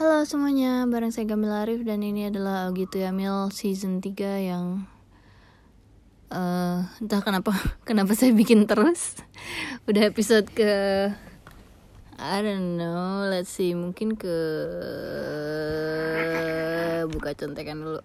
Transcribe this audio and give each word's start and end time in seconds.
Halo 0.00 0.24
semuanya, 0.24 0.88
bareng 0.88 1.12
saya 1.12 1.28
Gamil 1.28 1.52
Arif 1.52 1.84
dan 1.84 2.00
ini 2.00 2.24
adalah 2.32 2.64
Augie 2.64 2.88
Yamil 2.88 3.52
season 3.52 4.00
3 4.00 4.48
yang 4.48 4.88
eh 6.32 6.80
entah 7.04 7.20
kenapa 7.20 7.52
kenapa 7.88 8.16
saya 8.16 8.32
bikin 8.32 8.64
terus. 8.64 9.20
Udah 9.92 10.08
episode 10.08 10.48
ke 10.56 10.72
I 12.16 12.36
don't 12.40 12.80
know, 12.80 13.28
let's 13.28 13.52
see, 13.52 13.76
mungkin 13.76 14.16
ke 14.16 14.36
buka 17.12 17.36
contekan 17.36 17.84
dulu. 17.84 18.00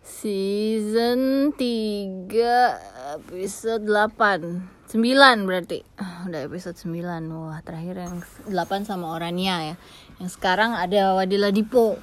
Season 0.00 1.52
3 1.60 3.20
episode 3.20 3.84
8 3.84 4.75
9 4.86 5.50
berarti. 5.50 5.82
Udah 6.30 6.46
episode 6.46 6.78
9 6.78 7.02
Wah 7.26 7.58
terakhir 7.66 8.06
yang 8.06 8.22
8 8.46 8.86
sama 8.86 9.10
Orania 9.18 9.74
ya. 9.74 9.76
Yang 10.22 10.38
sekarang 10.38 10.78
ada 10.78 11.18
Wadila 11.18 11.50
Dipo. 11.50 11.98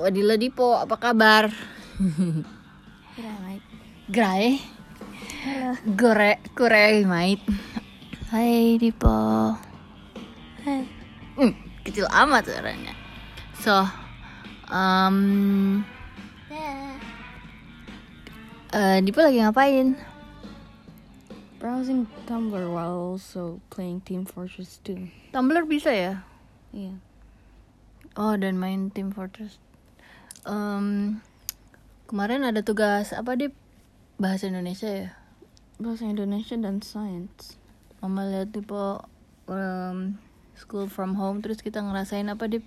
Wadila 0.00 0.40
Dipo 0.40 0.72
apa 0.72 0.96
kabar? 0.96 1.52
Gray 4.08 4.56
Gore 5.94 6.40
Kure 6.56 7.04
mate 7.04 7.44
Hai 8.32 8.80
Dipo. 8.80 9.52
Hai. 10.64 10.88
Hmm, 11.36 11.52
Kecil 11.84 12.08
amat 12.08 12.48
suaranya. 12.48 12.96
So 13.60 13.84
um, 14.72 15.84
eh, 18.72 18.98
Dipo 19.04 19.20
lagi 19.20 19.44
ngapain? 19.44 20.11
Browsing 21.62 22.10
Tumblr 22.26 22.74
while 22.74 23.14
also 23.14 23.62
playing 23.70 24.02
Team 24.02 24.26
Fortress 24.26 24.82
2. 24.82 25.30
Tumblr 25.30 25.62
bisa 25.70 25.94
ya? 25.94 26.26
Iya. 26.74 26.98
Oh 28.18 28.34
dan 28.34 28.58
main 28.58 28.90
Team 28.90 29.14
Fortress. 29.14 29.62
Em, 30.42 31.22
kemarin 32.10 32.42
ada 32.42 32.66
tugas 32.66 33.14
apa 33.14 33.38
deh 33.38 33.54
bahasa 34.18 34.50
Indonesia 34.50 34.90
ya? 34.90 35.08
Bahasa 35.78 36.10
Indonesia 36.10 36.58
dan 36.58 36.82
Science. 36.82 37.54
Mama 38.02 38.26
lihat 38.26 38.50
tipe 38.50 38.98
em, 39.46 40.18
school 40.58 40.90
from 40.90 41.14
home 41.14 41.46
terus 41.46 41.62
kita 41.62 41.78
ngerasain 41.78 42.26
apa 42.26 42.50
deh 42.50 42.66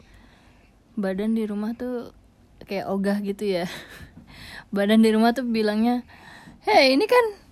badan 0.96 1.36
di 1.36 1.44
rumah 1.44 1.76
tuh 1.76 2.16
kayak 2.64 2.88
ogah 2.88 3.20
gitu 3.20 3.44
ya. 3.44 3.68
badan 4.76 5.04
di 5.04 5.12
rumah 5.12 5.36
tuh 5.36 5.44
bilangnya, 5.44 6.08
hei 6.64 6.96
ini 6.96 7.04
kan 7.12 7.44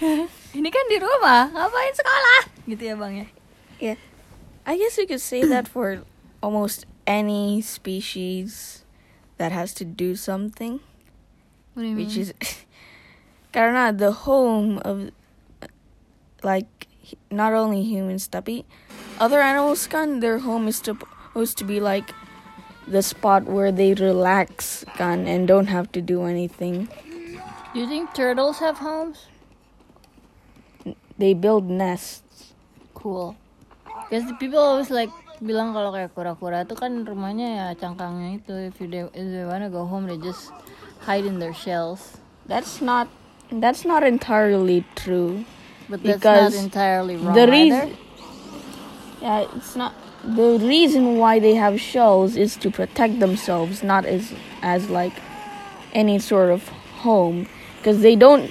ini 0.58 0.68
kan 0.72 0.84
di 0.88 0.98
rumah 0.98 1.52
ngapain 1.52 1.94
sekolah 1.94 2.42
gitu 2.66 2.82
ya 2.82 2.94
bang 2.96 3.14
ya? 3.24 3.26
Yeah. 3.80 3.98
I 4.64 4.76
guess 4.76 4.96
we 4.96 5.04
could 5.08 5.24
say 5.24 5.44
that 5.44 5.66
for 5.66 6.04
almost 6.44 6.84
any 7.08 7.60
species 7.60 8.84
that 9.40 9.52
has 9.52 9.72
to 9.80 9.84
do 9.84 10.14
something, 10.16 10.80
What 11.74 11.82
do 11.84 11.88
you 11.88 11.96
which 11.96 12.16
mean? 12.16 12.28
is 12.28 12.32
karena 13.56 13.90
the 13.92 14.28
home 14.28 14.78
of 14.84 15.10
like 16.44 16.86
not 17.32 17.52
only 17.52 17.82
humans 17.82 18.28
tapi 18.28 18.62
other 19.18 19.40
animals 19.42 19.88
kan 19.90 20.20
their 20.20 20.38
home 20.44 20.68
is 20.68 20.78
supposed 20.78 21.58
to 21.58 21.64
be 21.64 21.80
like 21.80 22.14
the 22.86 23.02
spot 23.02 23.44
where 23.48 23.72
they 23.72 23.92
relax 23.94 24.84
kan 24.96 25.26
and 25.26 25.48
don't 25.48 25.68
have 25.68 25.90
to 25.92 26.00
do 26.00 26.24
anything. 26.24 26.86
Do 27.72 27.78
you 27.80 27.86
think 27.86 28.14
turtles 28.14 28.58
have 28.58 28.78
homes? 28.82 29.26
They 31.20 31.36
build 31.36 31.68
nests. 31.68 32.56
Cool. 32.96 33.36
Because 34.08 34.24
the 34.24 34.32
people 34.40 34.58
always 34.58 34.88
like 34.88 35.12
bilang 35.44 35.76
kalau 35.76 35.92
kayak 35.92 36.16
kura-kura 36.16 36.64
itu 36.64 36.72
kan 36.72 37.04
rumahnya 37.04 37.48
ya 37.60 37.66
cangkangnya 37.76 38.40
itu. 38.40 38.54
If 38.56 38.80
you 38.80 38.88
they, 38.88 39.04
if 39.12 39.26
they 39.28 39.44
wanna 39.44 39.68
go 39.68 39.84
home, 39.84 40.08
they 40.08 40.16
just 40.16 40.48
hide 41.04 41.28
in 41.28 41.36
their 41.36 41.52
shells. 41.52 42.16
That's 42.48 42.80
not 42.80 43.12
that's 43.52 43.84
not 43.84 44.00
entirely 44.00 44.88
true. 44.96 45.44
But 45.92 46.00
that's 46.00 46.24
Because 46.24 46.56
not 46.56 46.64
entirely 46.64 47.20
wrong 47.20 47.36
the 47.36 47.44
reason 47.44 48.00
Yeah, 49.20 49.44
it's 49.52 49.76
not 49.76 49.92
the 50.24 50.56
reason 50.56 51.20
why 51.20 51.36
they 51.36 51.52
have 51.52 51.76
shells 51.76 52.36
is 52.40 52.56
to 52.64 52.72
protect 52.72 53.20
themselves, 53.20 53.84
not 53.84 54.08
as 54.08 54.32
as 54.64 54.88
like 54.88 55.12
any 55.92 56.16
sort 56.16 56.48
of 56.48 56.64
home 57.04 57.44
because 57.76 58.00
they 58.00 58.16
don't 58.16 58.48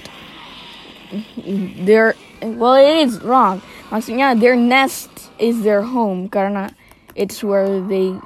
they're 1.82 2.14
well 2.42 2.76
it 2.76 3.06
is 3.08 3.20
wrong. 3.22 3.62
Maksudnya 3.90 4.38
their 4.38 4.56
nest 4.56 5.30
is 5.38 5.62
their 5.62 5.82
home 5.82 6.28
karena 6.28 6.72
it's 7.14 7.42
where 7.44 7.80
they 7.80 8.16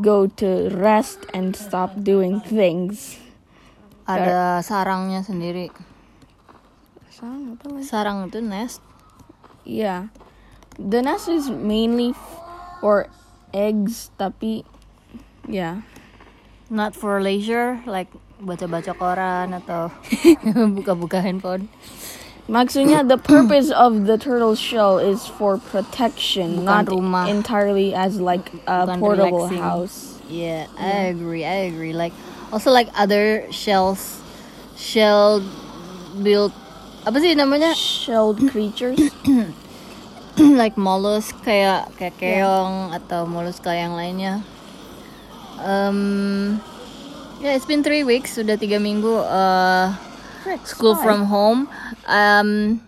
go 0.00 0.26
to 0.26 0.68
rest 0.72 1.24
and 1.34 1.54
stop 1.54 1.94
doing 2.00 2.40
things. 2.40 3.20
Ada 4.08 4.60
sarangnya 4.66 5.22
sendiri. 5.22 5.70
Sarang 7.12 7.54
apa 7.54 7.64
lagi? 7.70 7.84
Sarang 7.86 8.18
itu 8.26 8.40
nest. 8.42 8.82
Yeah. 9.62 10.10
The 10.74 11.04
nest 11.04 11.30
is 11.30 11.46
mainly 11.52 12.16
for 12.82 13.06
eggs, 13.54 14.10
tapi 14.18 14.66
yeah. 15.46 15.86
Not 16.72 16.96
for 16.96 17.20
leisure, 17.20 17.84
like 17.84 18.08
baca-baca 18.42 18.96
koran 18.96 19.54
atau 19.54 19.94
buka-buka 20.76 21.22
handphone. 21.22 21.70
Maksudnya 22.50 23.06
the 23.06 23.16
purpose 23.16 23.70
of 23.70 24.04
the 24.10 24.18
turtle 24.18 24.54
shell 24.58 24.98
is 24.98 25.24
for 25.26 25.56
protection, 25.56 26.62
Bukan 26.62 26.66
not 26.66 26.84
rumah. 26.90 27.30
entirely 27.30 27.94
as 27.94 28.18
like 28.18 28.50
a 28.66 28.84
Bukan 28.84 28.98
portable 28.98 29.46
relaxing. 29.46 29.62
house. 29.62 29.96
Yeah, 30.26 30.66
I 30.74 31.06
agree. 31.12 31.44
I 31.46 31.70
agree. 31.70 31.92
Like 31.94 32.12
also 32.50 32.74
like 32.74 32.90
other 32.98 33.46
shells, 33.54 34.18
shell 34.74 35.40
built 36.18 36.52
apa 37.06 37.20
sih 37.22 37.32
namanya? 37.38 37.72
Shelled 37.78 38.42
creatures. 38.50 38.98
like 40.40 40.74
mollusk 40.80 41.36
kayak 41.46 41.94
kayak 42.00 42.16
keong 42.18 42.90
atau 42.90 43.22
molluska 43.28 43.70
yang 43.70 43.94
lainnya. 43.94 44.42
Um, 45.62 46.58
yeah, 47.38 47.54
it's 47.54 47.68
been 47.68 47.86
three 47.86 48.02
weeks, 48.02 48.34
sudah 48.34 48.58
tiga 48.58 48.82
minggu 48.82 49.14
uh, 49.14 49.94
school 50.64 50.94
from 50.96 51.26
home. 51.26 51.68
Um, 52.06 52.80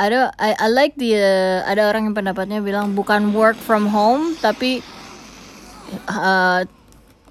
ada 0.00 0.32
I, 0.40 0.56
I 0.56 0.68
like 0.72 0.96
the 0.96 1.20
uh, 1.20 1.68
ada 1.68 1.90
orang 1.92 2.08
yang 2.08 2.16
pendapatnya 2.16 2.64
bilang 2.64 2.96
bukan 2.96 3.36
work 3.36 3.60
from 3.60 3.92
home 3.92 4.32
tapi 4.40 4.80
uh, 6.08 6.64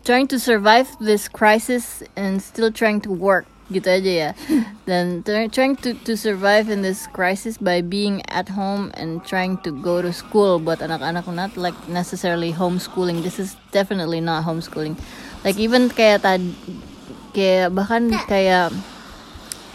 trying 0.06 0.30
to 0.30 0.38
survive 0.38 0.86
this 1.02 1.26
crisis 1.26 2.06
and 2.14 2.42
still 2.42 2.70
trying 2.70 3.02
to 3.02 3.10
work 3.10 3.50
gitu 3.70 3.86
aja 3.86 4.12
ya. 4.12 4.32
Dan 4.90 5.22
try- 5.22 5.50
trying 5.50 5.78
to 5.82 5.94
to 6.06 6.18
survive 6.18 6.74
in 6.74 6.82
this 6.82 7.06
crisis 7.14 7.58
by 7.58 7.82
being 7.86 8.26
at 8.30 8.50
home 8.54 8.90
and 8.98 9.22
trying 9.22 9.62
to 9.62 9.70
go 9.70 10.02
to 10.02 10.10
school 10.10 10.58
buat 10.58 10.82
anak-anak 10.82 11.30
not 11.30 11.54
like 11.54 11.78
necessarily 11.86 12.50
homeschooling. 12.50 13.22
This 13.22 13.38
is 13.38 13.54
definitely 13.70 14.22
not 14.22 14.46
homeschooling. 14.46 14.98
Like 15.46 15.62
even 15.62 15.94
kayak 15.94 16.26
tadi 16.26 16.50
kayak 17.38 17.70
bahkan 17.78 18.10
kayak 18.26 18.74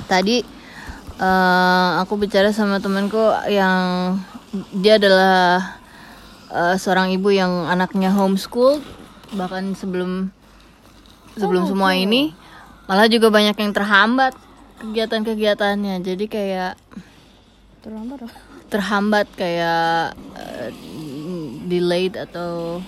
tadi 0.06 0.44
eh, 1.18 1.90
aku 2.02 2.14
bicara 2.18 2.50
sama 2.50 2.78
temanku 2.78 3.20
yang 3.50 4.16
dia 4.74 4.98
adalah 4.98 5.78
eh, 6.50 6.76
seorang 6.78 7.10
ibu 7.14 7.30
yang 7.34 7.66
anaknya 7.66 8.14
homeschool 8.14 8.78
bahkan 9.34 9.74
sebelum 9.74 10.30
sebelum 11.34 11.66
semua 11.66 11.98
ini 11.98 12.30
malah 12.86 13.10
juga 13.10 13.32
banyak 13.32 13.56
yang 13.58 13.72
terhambat 13.74 14.36
kegiatan-kegiatannya. 14.78 16.04
Jadi 16.04 16.24
kayak 16.28 16.76
Terlambat. 17.80 18.28
terhambat 18.68 19.26
kayak 19.36 20.16
eh, 20.36 20.70
delayed 21.68 22.16
atau 22.16 22.80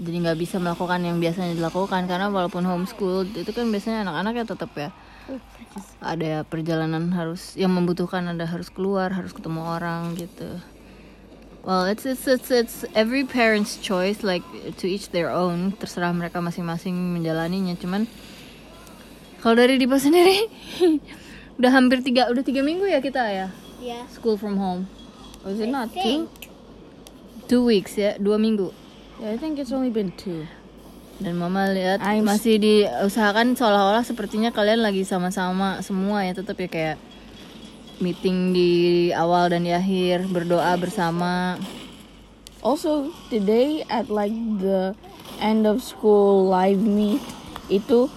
jadi 0.00 0.16
nggak 0.16 0.40
bisa 0.40 0.56
melakukan 0.56 1.04
yang 1.04 1.20
biasanya 1.20 1.52
dilakukan. 1.52 2.08
Karena 2.08 2.32
walaupun 2.32 2.64
homeschool 2.64 3.28
itu 3.28 3.50
kan 3.52 3.68
biasanya 3.68 4.08
anak-anak 4.08 4.32
ya. 4.40 4.44
Tetap 4.48 4.70
ya 4.74 4.90
ada 6.02 6.42
perjalanan 6.42 7.14
harus 7.14 7.54
yang 7.54 7.70
membutuhkan 7.70 8.26
ada 8.26 8.42
harus 8.46 8.68
keluar 8.70 9.14
harus 9.14 9.30
ketemu 9.30 9.62
orang 9.62 10.18
gitu 10.18 10.58
well 11.62 11.86
it's 11.86 12.02
it's 12.02 12.26
it's, 12.26 12.50
it's 12.50 12.76
every 12.96 13.22
parent's 13.22 13.78
choice 13.78 14.24
like 14.26 14.42
to 14.80 14.90
each 14.90 15.14
their 15.14 15.30
own 15.30 15.70
terserah 15.78 16.10
mereka 16.10 16.42
masing-masing 16.42 16.94
menjalaninya 17.14 17.78
cuman 17.78 18.10
kalau 19.40 19.56
dari 19.62 19.78
Dipa 19.78 19.96
sendiri 19.96 20.48
udah 21.60 21.70
hampir 21.70 22.00
tiga 22.02 22.26
udah 22.32 22.42
tiga 22.42 22.60
minggu 22.66 22.86
ya 22.88 22.98
kita 23.00 23.24
ya 23.30 23.48
Yeah. 23.80 24.04
school 24.12 24.36
from 24.36 24.60
home 24.60 24.84
Was 25.40 25.56
it 25.56 25.72
not 25.72 25.88
think. 25.88 26.28
two? 26.28 26.48
two 27.48 27.62
weeks 27.64 27.96
ya 27.96 28.20
dua 28.20 28.36
minggu 28.36 28.76
Yeah, 29.20 29.32
I 29.32 29.40
think 29.40 29.56
it's 29.60 29.68
only 29.72 29.88
been 29.92 30.12
two. 30.16 30.48
Dan 31.20 31.36
mama 31.36 31.68
lihat 31.70 32.00
I'm- 32.00 32.24
masih 32.24 32.56
diusahakan 32.56 33.52
seolah-olah 33.54 34.02
sepertinya 34.02 34.50
kalian 34.50 34.80
lagi 34.80 35.04
sama-sama 35.04 35.84
semua 35.84 36.24
ya 36.24 36.32
tetap 36.32 36.56
ya 36.56 36.68
kayak 36.68 36.96
meeting 38.00 38.56
di 38.56 38.72
awal 39.12 39.52
dan 39.52 39.68
di 39.68 39.76
akhir 39.76 40.26
berdoa 40.32 40.72
bersama. 40.80 41.60
Also, 42.64 43.12
today 43.28 43.84
at 43.88 44.08
like 44.08 44.32
the 44.60 44.96
end 45.40 45.68
of 45.68 45.84
school 45.84 46.48
live 46.48 46.80
meet, 46.80 47.20
itu 47.68 48.08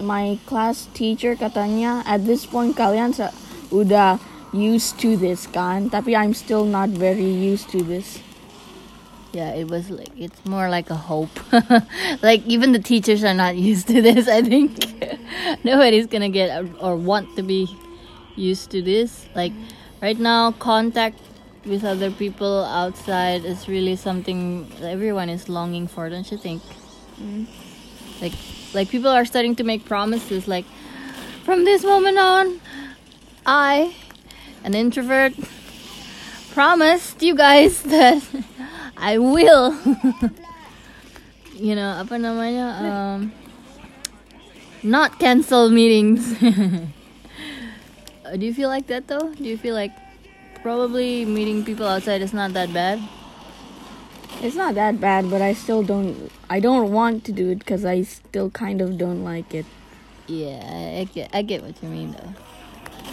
my 0.00 0.40
class 0.48 0.88
teacher 0.96 1.36
katanya 1.36 2.00
at 2.08 2.24
this 2.24 2.48
point 2.48 2.72
kalian 2.72 3.12
udah 3.68 4.16
used 4.52 5.00
to 5.00 5.16
this 5.16 5.48
kan, 5.48 5.88
tapi 5.88 6.12
I'm 6.16 6.36
still 6.36 6.64
not 6.64 6.92
very 6.92 7.28
used 7.28 7.72
to 7.72 7.80
this. 7.84 8.20
Yeah, 9.32 9.54
it 9.54 9.70
was 9.70 9.88
like 9.88 10.12
it's 10.16 10.44
more 10.44 10.68
like 10.68 10.90
a 10.90 10.94
hope. 10.94 11.30
like 12.22 12.46
even 12.46 12.72
the 12.72 12.78
teachers 12.78 13.24
are 13.24 13.32
not 13.34 13.56
used 13.70 13.88
to 13.88 14.02
this. 14.02 14.28
I 14.28 14.42
think 14.42 14.76
nobody's 15.64 16.06
gonna 16.06 16.28
get 16.28 16.64
or 16.80 16.96
want 16.96 17.34
to 17.36 17.42
be 17.42 17.68
used 18.36 18.70
to 18.72 18.82
this. 18.82 19.26
Like 19.34 19.52
right 20.02 20.18
now, 20.18 20.52
contact 20.52 21.18
with 21.64 21.84
other 21.84 22.10
people 22.10 22.64
outside 22.64 23.44
is 23.44 23.68
really 23.68 23.96
something 23.96 24.70
everyone 24.82 25.30
is 25.30 25.48
longing 25.48 25.86
for, 25.86 26.10
don't 26.10 26.30
you 26.30 26.36
think? 26.36 26.62
Mm. 27.18 27.46
Like 28.20 28.32
like 28.74 28.90
people 28.90 29.10
are 29.10 29.24
starting 29.24 29.56
to 29.56 29.64
make 29.64 29.84
promises 29.86 30.46
like 30.46 30.66
from 31.44 31.64
this 31.64 31.84
moment 31.84 32.18
on 32.18 32.60
I 33.46 33.94
an 34.62 34.74
introvert 34.74 35.32
promised 36.52 37.22
you 37.22 37.34
guys 37.34 37.82
that 37.84 38.22
I 39.02 39.18
will 39.18 39.74
you 41.58 41.74
know 41.74 41.98
apa 41.98 42.14
namanya 42.22 42.66
um, 42.78 43.18
not 44.86 45.18
cancel 45.18 45.68
meetings 45.74 46.38
do 48.38 48.42
you 48.46 48.54
feel 48.54 48.70
like 48.70 48.86
that 48.86 49.10
though 49.10 49.34
do 49.34 49.44
you 49.44 49.58
feel 49.58 49.74
like 49.74 49.90
probably 50.62 51.26
meeting 51.26 51.66
people 51.66 51.86
outside 51.86 52.22
is 52.22 52.30
not 52.30 52.54
that 52.54 52.70
bad 52.70 53.02
It's 54.42 54.58
not 54.58 54.74
that 54.74 54.98
bad, 54.98 55.30
but 55.30 55.38
I 55.38 55.54
still 55.54 55.86
don't. 55.86 56.26
I 56.50 56.58
don't 56.58 56.90
want 56.90 57.22
to 57.30 57.32
do 57.32 57.54
it 57.54 57.62
because 57.62 57.86
I 57.86 58.02
still 58.02 58.50
kind 58.50 58.82
of 58.82 58.98
don't 58.98 59.22
like 59.22 59.54
it. 59.54 59.66
Yeah, 60.26 60.58
I, 60.58 60.82
I 61.00 61.04
get 61.06 61.30
I 61.30 61.42
get 61.46 61.62
what 61.62 61.78
you 61.78 61.86
mean 61.86 62.10
though. 62.10 62.34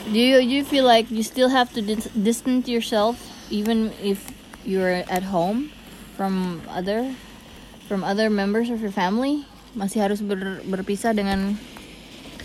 Do 0.10 0.18
you 0.18 0.42
you 0.42 0.66
feel 0.66 0.90
like 0.90 1.14
you 1.14 1.22
still 1.22 1.54
have 1.54 1.70
to 1.78 1.86
dis- 1.86 2.10
distance 2.18 2.66
yourself 2.66 3.22
even 3.54 3.94
if 4.02 4.34
you're 4.66 5.06
at 5.06 5.30
home 5.30 5.70
from 6.20 6.60
other 6.68 7.16
from 7.88 8.04
other 8.04 8.28
members 8.28 8.68
of 8.68 8.84
your 8.84 8.92
family? 8.92 9.48
Masih 9.72 10.04
harus 10.04 10.20
ber- 10.20 10.60
berpisah 10.68 11.16
dengan 11.16 11.56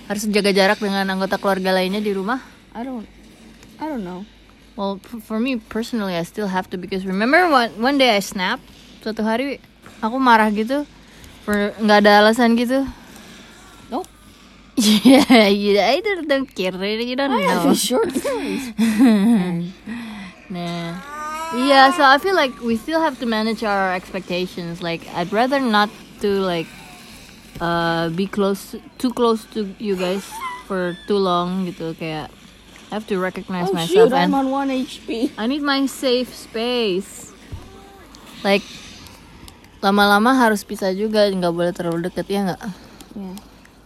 harus 0.07 0.31
jaga 0.31 0.55
jarak 0.55 0.79
dengan 0.79 1.11
anggota 1.11 1.43
keluarga 1.43 1.75
lainnya 1.75 1.99
di 1.99 2.15
rumah? 2.15 2.39
I 2.71 2.87
don't. 2.87 3.11
I 3.83 3.91
don't 3.91 4.07
know. 4.07 4.23
Well, 4.79 5.03
for 5.03 5.43
me 5.43 5.59
personally, 5.59 6.15
I 6.15 6.23
still 6.23 6.47
have 6.47 6.71
to 6.71 6.79
because 6.79 7.03
remember 7.03 7.51
one 7.51 7.75
one 7.83 7.99
day 7.99 8.15
I 8.15 8.23
snapped 8.23 8.63
suatu 9.03 9.27
hari 9.27 9.59
aku 9.99 10.23
marah 10.23 10.55
gitu 10.55 10.87
for 11.43 11.75
nggak 11.83 12.07
ada 12.07 12.23
alasan 12.23 12.55
gitu. 12.55 12.87
Nope. 13.91 14.07
Yeah, 15.07 15.51
you, 15.51 15.79
I 15.79 16.03
don't, 16.03 16.27
don't 16.27 16.51
care. 16.51 16.75
You 16.79 17.15
don't 17.15 17.31
I 17.31 17.43
have 17.47 17.67
know. 17.67 17.75
a 17.75 17.79
short 17.79 18.11
fuse. 18.15 18.71
Nah. 20.45 21.14
Yeah, 21.55 21.93
so 21.95 22.03
I 22.03 22.19
feel 22.19 22.35
like 22.35 22.61
we 22.61 22.77
still 22.77 23.01
have 23.01 23.19
to 23.21 23.27
manage 23.27 23.63
our 23.63 23.95
expectations. 23.95 24.83
Like 24.83 25.07
I'd 25.15 25.33
rather 25.33 25.61
not 25.61 25.91
to 26.21 26.41
like 26.41 26.67
uh 27.61 28.11
be 28.11 28.27
close 28.27 28.75
too 28.99 29.13
close 29.15 29.45
to 29.55 29.71
you 29.79 29.95
guys 29.95 30.27
for 30.67 30.99
too 31.07 31.19
long 31.19 31.71
gitu 31.71 31.95
kayak 31.95 32.35
I 32.91 32.99
have 32.99 33.07
to 33.11 33.19
recognize 33.19 33.71
oh 33.71 33.75
myself 33.75 34.11
shoot! 34.11 34.13
I'm 34.15 34.35
and 34.35 34.47
on 34.47 34.47
one 34.51 34.69
HP. 34.71 35.31
I 35.39 35.47
need 35.47 35.63
my 35.63 35.87
safe 35.87 36.35
space. 36.35 37.31
Like 38.43 38.63
lama-lama 39.79 40.35
harus 40.35 40.67
bisa 40.67 40.91
juga 40.91 41.31
nggak 41.31 41.53
boleh 41.55 41.73
terlalu 41.75 42.11
deket 42.11 42.27
ya 42.31 42.41
nggak? 42.51 42.63
Yeah. 43.15 43.37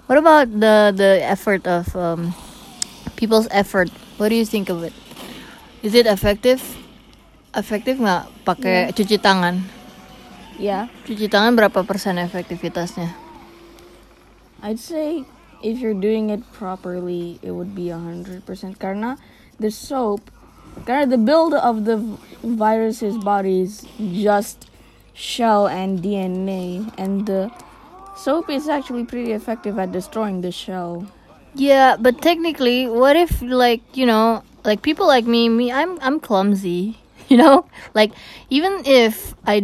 What 0.09 0.17
about 0.17 0.49
the 0.49 0.97
the 0.97 1.21
effort 1.21 1.69
of 1.69 1.93
um, 1.93 2.33
people's 3.21 3.45
effort? 3.53 3.93
What 4.17 4.33
do 4.33 4.37
you 4.41 4.49
think 4.49 4.73
of 4.73 4.81
it? 4.81 4.97
Is 5.85 5.93
it 5.93 6.09
effective? 6.09 6.65
Efektif 7.57 7.97
nggak 7.97 8.45
pakai 8.45 8.93
cuci 8.93 9.17
tangan? 9.17 9.65
Yeah. 10.59 10.91
Cuci 11.07 11.31
tangan 11.31 11.55
berapa 11.55 11.87
persen 11.87 12.19
efektivitasnya? 12.19 13.15
I'd 14.61 14.83
say 14.83 15.23
if 15.63 15.79
you're 15.79 15.97
doing 15.97 16.31
it 16.31 16.43
properly, 16.53 17.39
it 17.43 17.53
would 17.53 17.75
be 17.75 17.91
a 17.91 17.99
hundred 17.99 18.45
percent. 18.45 18.79
Karena 18.79 19.17
the 19.59 19.71
soap, 19.71 20.31
karena 20.85 21.07
the 21.07 21.21
build 21.21 21.55
of 21.55 21.87
the 21.87 22.03
virus's 22.43 23.19
body 23.19 23.63
is 23.63 23.87
just 23.99 24.67
shell 25.15 25.67
and 25.67 26.03
DNA, 26.03 26.91
and 26.99 27.27
the 27.27 27.51
soap 28.19 28.51
is 28.51 28.69
actually 28.69 29.07
pretty 29.07 29.33
effective 29.33 29.79
at 29.79 29.95
destroying 29.95 30.43
the 30.43 30.51
shell. 30.51 31.07
Yeah, 31.55 31.97
but 31.99 32.21
technically, 32.23 32.87
what 32.87 33.17
if 33.17 33.43
like 33.43 33.83
you 33.95 34.07
know, 34.07 34.43
like 34.67 34.83
people 34.83 35.07
like 35.07 35.25
me, 35.25 35.49
me, 35.49 35.73
I'm 35.73 35.99
I'm 36.03 36.19
clumsy, 36.19 36.99
you 37.33 37.37
know. 37.37 37.69
Like 37.95 38.13
even 38.51 38.83
if 38.85 39.35
I 39.45 39.61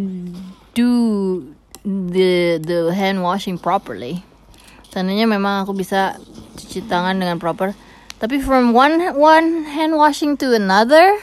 do 0.77 1.55
the 1.85 2.61
the 2.61 2.93
hand 2.95 3.25
washing 3.25 3.57
properly, 3.59 4.25
tandanya 4.93 5.25
memang 5.25 5.65
aku 5.65 5.73
bisa 5.73 6.21
cuci 6.57 6.85
tangan 6.85 7.17
dengan 7.17 7.41
proper. 7.41 7.73
Tapi 8.21 8.41
from 8.41 8.73
one 8.73 9.01
one 9.19 9.69
hand 9.69 9.97
washing 9.97 10.39
to 10.39 10.55
another, 10.55 11.19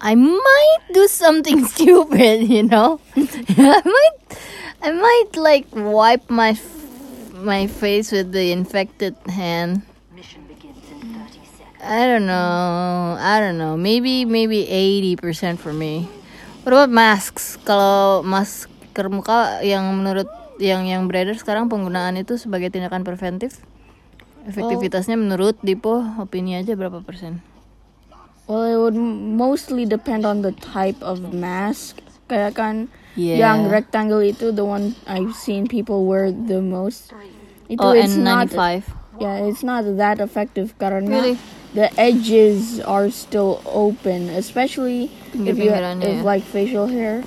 I 0.00 0.14
might 0.14 0.84
do 0.94 1.08
something 1.10 1.66
stupid, 1.72 2.46
you 2.46 2.62
know. 2.62 3.00
I 3.58 3.82
might 3.84 4.18
I 4.78 4.90
might 4.94 5.32
like 5.34 5.66
wipe 5.74 6.30
my 6.30 6.54
my 7.34 7.66
face 7.66 8.12
with 8.12 8.30
the 8.32 8.52
infected 8.54 9.16
hand. 9.26 9.82
I 11.78 12.10
don't 12.10 12.26
know. 12.26 13.14
I 13.18 13.38
don't 13.38 13.58
know. 13.58 13.78
Maybe 13.78 14.26
maybe 14.26 14.66
80% 14.66 15.62
for 15.62 15.70
me. 15.70 16.10
What 16.66 16.74
about 16.74 16.90
masks? 16.90 17.54
Kalau 17.62 18.26
masker 18.26 19.06
muka 19.08 19.62
yang 19.62 19.86
menurut 19.94 20.26
yang 20.58 20.90
yang 20.90 21.06
beredar 21.06 21.38
sekarang 21.38 21.70
penggunaan 21.70 22.18
itu 22.18 22.34
sebagai 22.34 22.74
tindakan 22.74 23.06
preventif? 23.06 23.62
Efektivitasnya 24.48 25.14
menurut 25.14 25.54
Dipo 25.62 26.02
opini 26.18 26.58
aja 26.58 26.74
berapa 26.74 26.98
persen? 27.06 27.44
Well, 28.48 28.64
it 28.64 28.78
would 28.80 28.96
mostly 29.38 29.84
depend 29.84 30.24
on 30.24 30.40
the 30.40 30.56
type 30.56 30.98
of 31.04 31.20
mask. 31.30 32.00
Kayak 32.28 32.58
kan 32.58 32.76
Yeah. 33.18 33.42
yang 33.42 33.66
rectangle 33.66 34.22
itu 34.22 34.54
the 34.54 34.62
one 34.62 34.94
I've 35.04 35.34
seen 35.34 35.66
people 35.66 36.06
wear 36.06 36.30
the 36.30 36.62
most. 36.62 37.10
Itu 37.66 37.82
Oh, 37.82 37.90
it's 37.90 38.14
not 38.14 38.54
N95. 38.54 38.86
yeah, 39.18 39.42
it's 39.42 39.66
not 39.66 39.82
that 39.98 40.22
effective 40.22 40.72
karena 40.78 41.18
Really? 41.18 41.36
The 41.74 41.92
edges 42.00 42.80
are 42.80 43.10
still 43.10 43.62
open, 43.66 44.28
especially 44.30 45.10
if 45.34 45.58
you 45.58 45.70
if 45.70 46.02
ya. 46.02 46.22
like 46.22 46.42
facial 46.42 46.86
hair. 46.86 47.24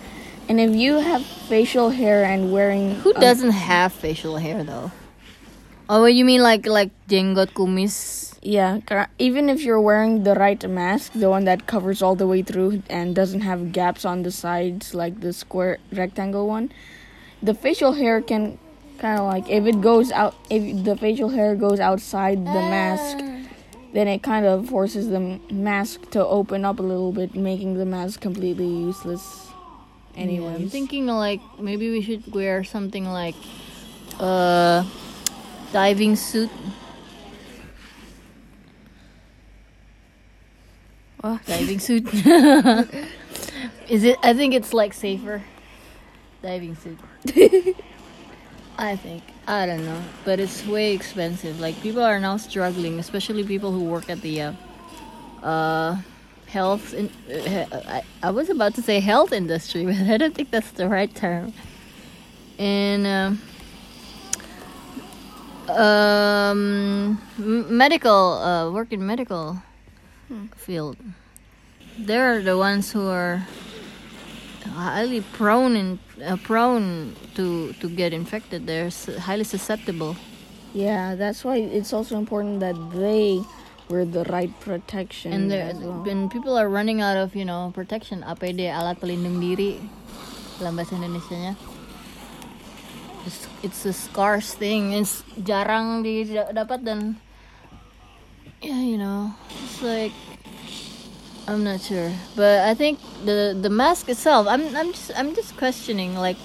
And 0.49 0.59
if 0.59 0.75
you 0.75 0.99
have 0.99 1.25
facial 1.25 1.91
hair 1.91 2.23
and 2.25 2.51
wearing 2.51 2.95
Who 3.01 3.11
a- 3.11 3.19
doesn't 3.19 3.51
have 3.51 3.93
facial 3.93 4.37
hair 4.37 4.63
though? 4.63 4.91
Oh, 5.87 6.05
you 6.05 6.25
mean 6.25 6.41
like 6.41 6.65
like 6.65 6.91
jenggot 7.07 7.53
kumis? 7.53 8.31
Yeah, 8.41 8.79
even 9.19 9.49
if 9.49 9.61
you're 9.61 9.79
wearing 9.79 10.23
the 10.23 10.33
right 10.33 10.57
mask, 10.67 11.13
the 11.13 11.29
one 11.29 11.45
that 11.45 11.67
covers 11.67 12.01
all 12.01 12.15
the 12.15 12.25
way 12.25 12.41
through 12.41 12.81
and 12.89 13.13
doesn't 13.13 13.41
have 13.41 13.71
gaps 13.71 14.03
on 14.03 14.23
the 14.23 14.31
sides 14.31 14.95
like 14.95 15.21
the 15.21 15.31
square 15.31 15.77
rectangle 15.93 16.47
one, 16.47 16.71
the 17.43 17.53
facial 17.53 17.93
hair 17.93 18.19
can 18.19 18.57
kind 18.97 19.19
of 19.19 19.25
like 19.25 19.49
if 19.49 19.65
it 19.65 19.81
goes 19.81 20.11
out 20.11 20.33
if 20.49 20.83
the 20.85 20.95
facial 20.97 21.29
hair 21.29 21.55
goes 21.55 21.79
outside 21.79 22.39
the 22.39 22.61
mask, 22.71 23.17
ah. 23.21 23.40
Then 23.93 24.07
it 24.07 24.23
kind 24.23 24.45
of 24.45 24.69
forces 24.69 25.09
the 25.09 25.19
mask 25.51 26.09
to 26.11 26.25
open 26.25 26.65
up 26.65 26.79
a 26.79 26.83
little 26.83 27.11
bit, 27.11 27.35
making 27.35 27.75
the 27.75 27.85
mask 27.85 28.21
completely 28.21 28.67
useless. 28.67 29.49
Yeah, 30.15 30.43
I'm 30.43 30.69
thinking 30.69 31.07
like 31.07 31.39
maybe 31.59 31.89
we 31.89 32.01
should 32.01 32.33
wear 32.33 32.63
something 32.63 33.05
like 33.05 33.35
uh 34.19 34.83
diving 35.71 36.15
suit. 36.15 36.49
What? 41.21 41.45
Diving 41.45 41.79
suit. 41.79 42.13
Is 43.87 44.03
it 44.03 44.17
I 44.21 44.33
think 44.33 44.53
it's 44.53 44.73
like 44.73 44.93
safer. 44.93 45.43
Diving 46.41 46.75
suit. 46.75 46.99
I 48.77 48.95
think. 48.95 49.23
I 49.51 49.65
don't 49.65 49.83
know, 49.83 50.01
but 50.23 50.39
it's 50.39 50.65
way 50.65 50.93
expensive. 50.93 51.59
Like 51.59 51.75
people 51.81 52.01
are 52.01 52.21
now 52.21 52.37
struggling, 52.37 52.99
especially 52.99 53.43
people 53.43 53.73
who 53.73 53.83
work 53.83 54.09
at 54.09 54.21
the 54.21 54.41
uh, 54.41 54.53
uh 55.43 55.97
health 56.47 56.93
in, 56.93 57.09
uh, 57.29 57.65
I, 57.85 58.01
I 58.23 58.31
was 58.31 58.49
about 58.49 58.75
to 58.75 58.81
say 58.81 58.99
health 59.01 59.31
industry 59.31 59.85
but 59.89 59.95
i 59.95 60.17
don't 60.17 60.35
think 60.35 60.51
that's 60.51 60.71
the 60.71 60.87
right 60.87 61.13
term. 61.13 61.51
And 62.59 63.05
um 63.07 63.41
um 65.75 67.21
m- 67.37 67.77
medical 67.77 68.33
uh 68.39 68.71
work 68.71 68.93
in 68.93 69.05
medical 69.05 69.61
field. 70.55 70.95
They're 71.99 72.41
the 72.41 72.57
ones 72.57 72.93
who 72.93 73.05
are 73.09 73.45
highly 74.71 75.21
prone 75.21 75.75
and 75.75 75.99
uh, 76.23 76.37
prone 76.37 77.15
to 77.35 77.73
to 77.79 77.89
get 77.89 78.13
infected. 78.13 78.67
They're 78.67 78.89
highly 79.19 79.43
susceptible. 79.43 80.15
Yeah, 80.73 81.15
that's 81.15 81.43
why 81.43 81.59
it's 81.59 81.91
also 81.91 82.17
important 82.17 82.63
that 82.63 82.79
they 82.95 83.43
wear 83.91 84.05
the 84.05 84.23
right 84.31 84.51
protection. 84.63 85.33
And 85.33 85.51
there, 85.51 85.75
well. 85.75 86.07
and 86.07 86.31
people 86.31 86.55
are 86.57 86.69
running 86.69 87.01
out 87.01 87.17
of 87.17 87.35
you 87.35 87.43
know 87.43 87.71
protection. 87.75 88.23
APD 88.23 88.71
alat 88.71 89.03
pelindung 89.03 89.43
diri 89.43 89.83
dalam 90.57 90.79
bahasa 90.79 90.95
Indonesianya. 90.95 91.59
It's, 93.21 93.45
it's 93.61 93.81
a 93.85 93.93
scarce 93.93 94.57
thing. 94.57 94.97
It's 94.97 95.21
jarang 95.37 96.01
didapat 96.01 96.81
dan 96.81 97.21
yeah, 98.61 98.81
you 98.81 98.97
know, 98.97 99.33
it's 99.49 99.81
like 99.81 100.13
I'm 101.51 101.67
not 101.67 101.83
sure, 101.83 102.15
but 102.39 102.63
I 102.63 102.71
think 102.71 102.95
the 103.27 103.51
the 103.51 103.67
mask 103.67 104.07
itself. 104.07 104.47
I'm 104.47 104.71
I'm 104.71 104.95
just 104.95 105.11
I'm 105.19 105.35
just 105.35 105.59
questioning 105.59 106.15
like 106.15 106.39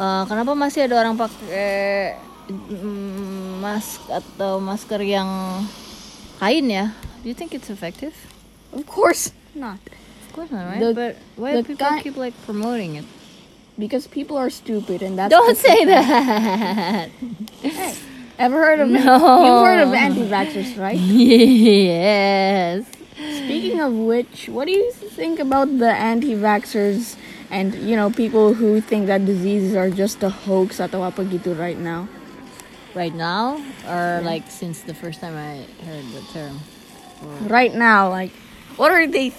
uh, 0.00 0.24
kenapa 0.24 0.56
masih 0.56 0.88
ada 0.88 0.96
orang 0.96 1.20
pakai 1.20 2.16
mm, 2.48 3.60
mask 3.60 4.00
atau 4.08 4.56
masker 4.56 5.04
yang 5.04 5.28
kain 6.40 6.72
ya? 6.72 6.96
Do 7.20 7.28
you 7.28 7.36
think 7.36 7.52
it's 7.52 7.68
effective? 7.68 8.16
of 8.72 8.88
course 8.88 9.36
not, 9.52 9.76
Of 10.24 10.32
course 10.32 10.48
not, 10.48 10.64
right? 10.72 10.80
The- 10.80 10.96
but 10.96 11.12
why 11.36 11.60
do 11.60 11.66
people 11.66 11.84
keep 12.00 12.16
like 12.16 12.32
promoting 12.48 12.96
it? 12.96 13.04
because 13.76 14.08
people 14.08 14.36
are 14.40 14.48
stupid, 14.48 15.04
and 15.04 15.20
that's 15.20 15.32
Don't 15.32 15.56
say 15.56 15.84
that. 15.84 17.08
hey, 17.60 17.92
Ever 18.40 18.56
heard 18.56 18.80
of 18.80 18.88
No. 18.88 19.20
You've 19.44 19.64
heard 19.68 19.80
of 19.84 19.92
anti-vaxxers, 19.92 20.80
right? 20.80 20.96
yes. 21.92 22.88
Speaking 23.20 23.80
of 23.80 23.92
which, 23.92 24.48
what 24.48 24.64
do 24.66 24.72
you 24.72 24.90
think 24.92 25.38
about 25.38 25.68
the 25.78 25.90
anti-vaxxers 25.92 27.16
and 27.50 27.74
you 27.74 27.96
know 27.96 28.08
people 28.10 28.54
who 28.54 28.80
think 28.80 29.06
that 29.06 29.26
diseases 29.26 29.74
are 29.76 29.90
just 29.90 30.22
a 30.22 30.30
hoax 30.30 30.78
atau 30.80 31.04
apa 31.04 31.24
gitu 31.28 31.52
right 31.52 31.78
now? 31.78 32.08
Right 32.94 33.14
now, 33.14 33.60
or 33.86 34.18
like 34.26 34.50
since 34.50 34.82
the 34.82 34.94
first 34.94 35.20
time 35.20 35.36
I 35.38 35.62
heard 35.86 36.06
the 36.10 36.22
term. 36.34 36.58
Right 37.46 37.70
now, 37.70 38.08
like, 38.10 38.32
what 38.80 38.90
are 38.90 39.06
they? 39.06 39.30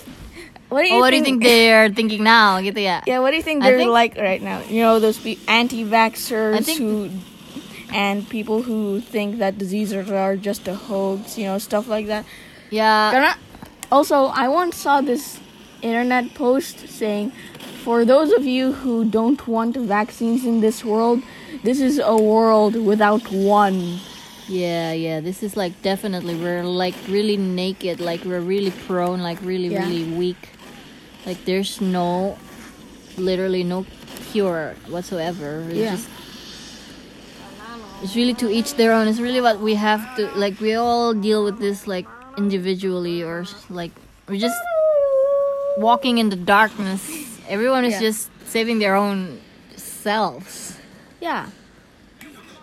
What 0.71 0.83
do 0.83 0.87
you 0.87 0.95
Oh, 0.95 0.99
what 1.03 1.11
do 1.11 1.19
you 1.19 1.23
think? 1.25 1.43
think 1.43 1.51
they're 1.51 1.89
thinking 1.91 2.23
now? 2.23 2.61
Gitu 2.63 2.79
ya? 2.79 3.01
yeah, 3.03 3.19
what 3.19 3.31
do 3.31 3.37
you 3.37 3.43
think 3.43 3.59
they're 3.59 3.75
think- 3.75 3.91
like 3.91 4.15
right 4.15 4.39
now? 4.39 4.63
You 4.71 4.87
know, 4.87 4.99
those 5.03 5.19
pe- 5.19 5.35
anti-vaxxers 5.51 6.63
think- 6.63 6.79
who 6.79 7.11
and 7.91 8.23
people 8.29 8.63
who 8.63 9.03
think 9.03 9.39
that 9.43 9.59
diseases 9.59 10.07
are 10.07 10.39
just 10.39 10.63
a 10.71 10.75
hoax. 10.75 11.35
You 11.35 11.51
know, 11.51 11.57
stuff 11.59 11.91
like 11.91 12.07
that. 12.07 12.23
Yeah. 12.71 13.11
Karena- 13.11 13.39
also, 13.91 14.25
I 14.27 14.47
once 14.47 14.77
saw 14.77 15.01
this 15.01 15.39
internet 15.81 16.33
post 16.35 16.87
saying, 16.87 17.31
for 17.83 18.05
those 18.05 18.31
of 18.31 18.45
you 18.45 18.73
who 18.73 19.05
don't 19.05 19.47
want 19.47 19.75
vaccines 19.75 20.45
in 20.45 20.61
this 20.61 20.85
world, 20.85 21.21
this 21.63 21.79
is 21.81 21.99
a 22.03 22.15
world 22.15 22.75
without 22.75 23.21
one. 23.31 23.99
Yeah, 24.47 24.91
yeah. 24.93 25.19
This 25.19 25.41
is 25.43 25.55
like 25.57 25.81
definitely 25.81 26.35
we're 26.35 26.63
like 26.63 26.95
really 27.07 27.37
naked, 27.37 27.99
like 27.99 28.23
we're 28.25 28.41
really 28.41 28.71
prone, 28.85 29.21
like 29.21 29.39
really, 29.41 29.69
Yeah. 29.69 29.83
really 29.87 30.03
weak. 30.03 30.49
Like 31.25 31.43
there's 31.45 31.79
no, 31.81 32.37
literally 33.17 33.63
no 33.63 33.85
cure 34.31 34.75
whatsoever. 34.89 35.65
It's 35.69 35.77
Yeah. 35.77 35.91
just- 35.95 36.09
it's 38.03 38.15
really 38.15 38.33
to 38.35 38.49
each 38.49 38.75
their 38.75 38.91
own. 38.93 39.07
It's 39.07 39.19
really 39.19 39.41
what 39.41 39.59
we 39.59 39.75
have 39.75 40.15
to 40.17 40.27
like. 40.35 40.59
We 40.59 40.73
all 40.75 41.13
deal 41.13 41.43
with 41.43 41.59
this 41.59 41.87
like 41.87 42.07
individually, 42.45 43.23
or 43.23 43.45
like 43.69 43.91
we're 44.27 44.39
just 44.49 44.57
walking 45.77 46.17
in 46.17 46.29
the 46.29 46.35
darkness. 46.57 47.01
Everyone 47.47 47.83
is 47.85 47.93
Yeah. 47.93 48.07
just 48.07 48.29
saving 48.45 48.79
their 48.79 48.95
own 48.95 49.39
selves. 49.75 50.75
Yeah. 51.21 51.47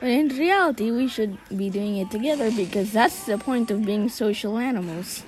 But 0.00 0.10
in 0.10 0.28
reality, 0.28 0.90
we 0.90 1.08
should 1.08 1.36
be 1.56 1.68
doing 1.70 1.96
it 2.02 2.10
together 2.10 2.50
because 2.50 2.92
that's 2.92 3.24
the 3.26 3.36
point 3.38 3.70
of 3.70 3.84
being 3.84 4.08
social 4.08 4.56
animals. 4.58 5.22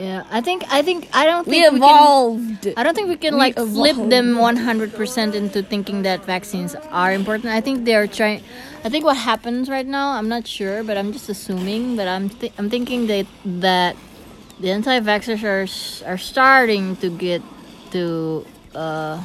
Yeah, 0.00 0.24
I 0.30 0.40
think 0.40 0.64
I 0.72 0.80
think 0.80 1.08
I 1.12 1.26
don't 1.26 1.46
We 1.46 1.60
think 1.60 1.72
we 1.74 1.80
can- 1.80 1.88
evolved. 1.88 2.62
I 2.78 2.82
don't 2.84 2.94
think 2.96 3.08
we 3.08 3.16
can 3.20 3.34
We 3.34 3.40
like 3.44 3.54
flip 3.56 3.96
them 4.08 4.28
100% 4.40 5.34
into 5.34 5.62
thinking 5.62 6.02
that 6.08 6.24
vaccines 6.24 6.74
are 6.90 7.12
important. 7.12 7.52
I 7.52 7.60
think 7.60 7.84
they're 7.84 8.06
trying 8.08 8.40
I 8.82 8.88
think 8.88 9.04
what 9.04 9.18
happens 9.18 9.68
right 9.68 9.86
now, 9.86 10.12
I'm 10.16 10.28
not 10.36 10.46
sure, 10.46 10.82
but 10.88 10.96
I'm 10.96 11.12
just 11.12 11.28
assuming, 11.28 11.96
but 11.96 12.08
I'm 12.08 12.30
thi- 12.30 12.52
I'm 12.56 12.70
thinking 12.70 13.08
that 13.12 13.26
that 13.44 13.94
the 14.58 14.70
anti-vaxxers 14.72 15.44
are 15.44 15.68
are 16.10 16.16
starting 16.32 16.96
to 17.04 17.08
get 17.12 17.42
to 17.92 18.46
uh 18.74 19.20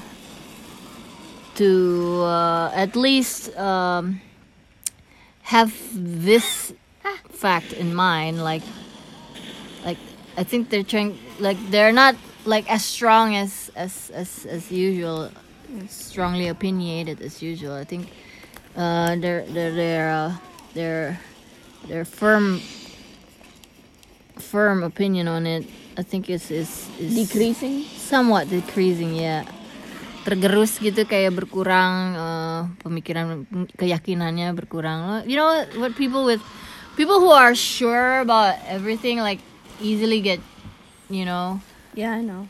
to 1.55 1.69
uh, 2.23 2.67
at 2.75 2.95
least 2.97 3.55
um 3.55 4.19
have 5.55 5.71
this 5.95 6.73
fact 7.31 7.71
in 7.71 7.95
mind 7.95 8.43
like 8.43 8.63
I 10.37 10.43
think 10.43 10.69
they're 10.69 10.83
trying 10.83 11.17
like 11.39 11.57
they're 11.71 11.95
not 11.95 12.15
like 12.45 12.69
as 12.71 12.83
strong 12.83 13.35
as 13.35 13.71
as 13.75 14.11
as, 14.11 14.45
as 14.45 14.71
usual 14.71 15.31
strongly 15.87 16.47
opinionated 16.47 17.21
as 17.21 17.41
usual. 17.41 17.73
I 17.73 17.83
think 17.83 18.11
uh 18.75 19.15
their 19.15 19.47
their 19.47 19.71
their 19.71 20.05
uh, 20.11 20.31
their 20.73 21.19
their 21.87 22.03
firm 22.05 22.59
firm 24.39 24.83
opinion 24.83 25.27
on 25.27 25.47
it. 25.47 25.63
I 25.97 26.03
think 26.03 26.29
is 26.29 26.51
is, 26.51 26.91
is 26.99 27.15
Decreasing? 27.15 27.87
somewhat 27.95 28.51
decreasing 28.51 29.15
ya 29.15 29.47
tergerus 30.27 30.75
gitu 30.83 31.07
kayak 31.07 31.31
berkurang 31.31 32.17
uh, 32.17 32.61
pemikiran 32.83 33.47
keyakinannya 33.79 34.51
berkurang. 34.51 35.23
You 35.23 35.39
know 35.39 35.63
what 35.79 35.95
people 35.95 36.27
with 36.27 36.43
people 36.99 37.23
who 37.23 37.31
are 37.31 37.55
sure 37.55 38.19
about 38.19 38.59
everything 38.67 39.23
like 39.23 39.39
easily 39.81 40.21
get 40.21 40.39
you 41.09 41.25
know 41.25 41.61
Yeah, 41.95 42.11
I 42.11 42.21
know. 42.21 42.47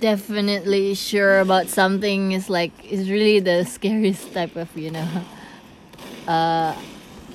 definitely 0.00 0.94
sure 0.94 1.40
about 1.40 1.68
something 1.68 2.32
is 2.32 2.48
like 2.48 2.72
is 2.88 3.10
really 3.10 3.40
the 3.40 3.64
scariest 3.64 4.32
type 4.32 4.56
of 4.56 4.68
you 4.76 4.90
know 4.90 5.04
uh 6.28 6.72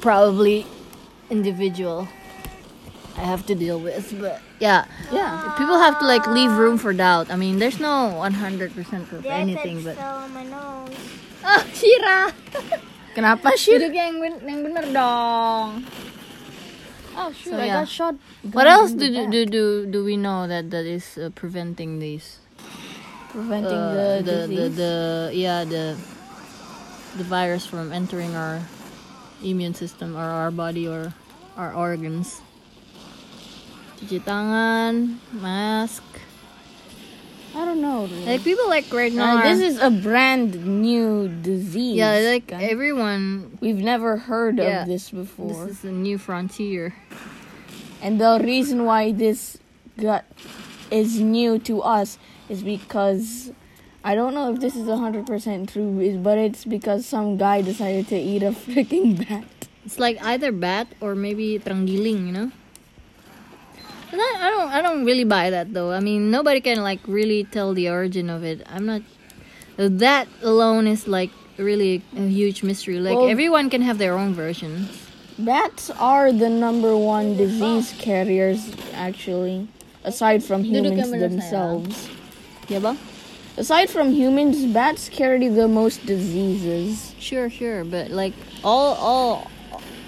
probably 0.01 0.65
individual 1.29 2.07
I 3.17 3.21
have 3.23 3.45
to 3.47 3.55
deal 3.55 3.79
with 3.79 4.13
but 4.19 4.41
yeah 4.59 4.85
Yeah. 5.13 5.53
people 5.57 5.77
have 5.77 5.99
to 6.01 6.05
like 6.09 6.25
leave 6.27 6.51
room 6.57 6.77
for 6.77 6.91
doubt 6.93 7.29
I 7.29 7.35
mean 7.37 7.59
there's 7.61 7.79
no 7.79 8.17
100% 8.17 8.73
of 9.13 9.25
anything 9.25 9.83
but 9.85 9.97
on 9.97 10.33
my 10.33 10.43
nose. 10.43 10.89
oh 11.45 11.61
Shira 11.73 12.33
Kenapa 13.15 13.55
sih? 13.55 13.79
duduk 13.79 13.93
yang 13.95 14.19
ben- 14.19 14.43
yang 14.43 14.59
bener 14.65 14.85
dong 14.91 15.85
Oh, 17.17 17.31
shoot, 17.31 17.51
So, 17.51 17.57
I 17.57 17.65
yeah. 17.65 17.79
got 17.81 17.87
shot. 17.87 18.15
what 18.51 18.67
else 18.67 18.91
do 18.91 19.07
do 19.07 19.31
do 19.31 19.45
do, 19.45 19.85
do 19.87 20.03
we 20.03 20.17
know 20.17 20.47
that 20.47 20.69
that 20.71 20.85
is 20.85 21.17
uh, 21.17 21.29
preventing 21.33 21.99
these 21.99 22.39
Preventing 23.31 23.71
uh, 23.71 24.21
the, 24.23 24.47
the, 24.47 24.47
the 24.47 24.69
the 24.69 24.93
yeah 25.33 25.63
the 25.63 25.95
the 27.17 27.23
virus 27.23 27.65
from 27.65 27.91
entering 27.91 28.35
our 28.35 28.61
immune 29.43 29.73
system 29.73 30.15
or 30.15 30.23
our 30.23 30.51
body 30.51 30.87
or 30.87 31.13
our 31.55 31.73
organs. 31.73 32.41
Cuci 33.99 34.19
tangan, 34.19 35.19
mask. 35.31 36.03
I 37.55 37.63
don't 37.63 37.81
know. 37.81 38.01
Really. 38.03 38.25
Like 38.25 38.43
people 38.43 38.67
like 38.67 38.91
right 38.91 39.13
now. 39.13 39.37
Uh, 39.37 39.43
this 39.43 39.61
is 39.61 39.79
a 39.79 39.89
brand 39.89 40.65
new 40.81 41.29
disease. 41.29 41.95
yeah, 41.95 42.19
like 42.19 42.47
Gun. 42.47 42.61
everyone. 42.61 43.57
We've 43.61 43.77
never 43.79 44.17
heard 44.17 44.57
Yeah. 44.57 44.81
of 44.81 44.87
this 44.87 45.09
before. 45.11 45.65
This 45.67 45.79
is 45.79 45.85
a 45.85 45.91
new 45.91 46.17
frontier. 46.17 46.93
And 48.01 48.19
the 48.19 48.39
reason 48.43 48.83
why 48.85 49.13
this 49.13 49.57
got 49.97 50.25
is 50.91 51.19
new 51.21 51.57
to 51.59 51.81
us 51.81 52.19
is 52.49 52.61
because 52.61 53.51
I 54.03 54.13
don't 54.13 54.33
know 54.35 54.53
if 54.53 54.59
this 54.59 54.75
is 54.75 54.85
100% 54.87 55.71
true, 55.71 56.19
but 56.21 56.37
it's 56.37 56.65
because 56.65 57.05
some 57.07 57.37
guy 57.37 57.61
decided 57.61 58.07
to 58.09 58.17
eat 58.19 58.43
a 58.43 58.51
freaking 58.51 59.17
bat. 59.27 59.45
It's 59.85 59.97
like 59.97 60.21
either 60.21 60.51
bat 60.51 60.87
or 60.99 61.15
maybe 61.15 61.57
terenggiling, 61.57 62.27
you 62.27 62.31
know. 62.33 62.51
I, 64.11 64.37
I 64.39 64.49
don't 64.49 64.54
I 64.75 64.81
don't 64.81 65.05
really 65.05 65.23
buy 65.23 65.49
that 65.51 65.71
though. 65.71 65.95
I 65.95 66.01
mean, 66.01 66.29
nobody 66.29 66.59
can 66.59 66.83
like 66.83 66.99
really 67.07 67.45
tell 67.45 67.71
the 67.73 67.87
origin 67.87 68.29
of 68.29 68.43
it. 68.43 68.59
I'm 68.67 68.85
not. 68.85 69.01
That 69.77 70.27
alone 70.43 70.85
is 70.85 71.07
like 71.07 71.31
really 71.55 72.03
a 72.11 72.27
huge 72.27 72.59
mystery. 72.61 72.99
Like 72.99 73.15
Well- 73.15 73.31
everyone 73.31 73.69
can 73.71 73.81
have 73.87 73.97
their 74.03 74.19
own 74.19 74.35
version. 74.35 74.91
Bats 75.39 75.89
are 75.99 76.31
the 76.31 76.49
number 76.49 76.95
one 76.95 77.35
disease 77.35 77.93
carriers, 77.99 78.71
actually, 78.95 79.67
aside 80.03 80.43
from 80.43 80.63
humans 80.63 80.95
yang 80.95 81.11
benar, 81.11 81.27
sayang. 81.27 81.31
themselves. 81.31 81.95
Yeah, 82.71 82.79
bang? 82.79 82.97
Aside 83.55 83.89
from 83.91 84.11
humans, 84.11 84.63
bats 84.71 85.07
carry 85.11 85.47
the 85.47 85.67
most 85.67 86.05
diseases. 86.07 87.15
Sure, 87.19 87.49
sure, 87.49 87.83
but 87.83 88.11
like 88.11 88.31
all 88.63 88.95
all 88.95 89.51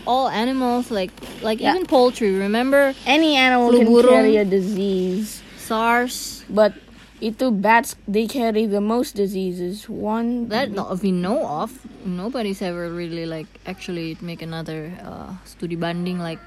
all 0.07 0.31
animals 0.31 0.89
like 0.89 1.11
like 1.43 1.59
Yeah. 1.59 1.75
even 1.75 1.85
poultry. 1.85 2.31
Remember 2.31 2.95
Any 3.05 3.35
animal 3.35 3.75
can 3.75 3.87
burung. 3.91 4.09
carry 4.09 4.35
a 4.39 4.45
disease, 4.47 5.43
SARS? 5.59 6.47
but 6.47 6.71
itu 7.19 7.49
bats 7.51 7.97
they 8.07 8.23
carry 8.29 8.63
the 8.69 8.79
most 8.79 9.13
diseases. 9.19 9.89
One 9.91 10.47
That 10.47 10.71
not 10.71 10.93
we 11.03 11.11
know 11.11 11.43
of, 11.43 11.75
nobody's 12.07 12.61
ever 12.63 12.87
really 12.87 13.25
like 13.27 13.49
actually 13.67 14.15
make 14.23 14.39
another 14.41 14.93
uh, 15.03 15.35
studi 15.43 15.75
banding 15.75 16.21
like 16.21 16.39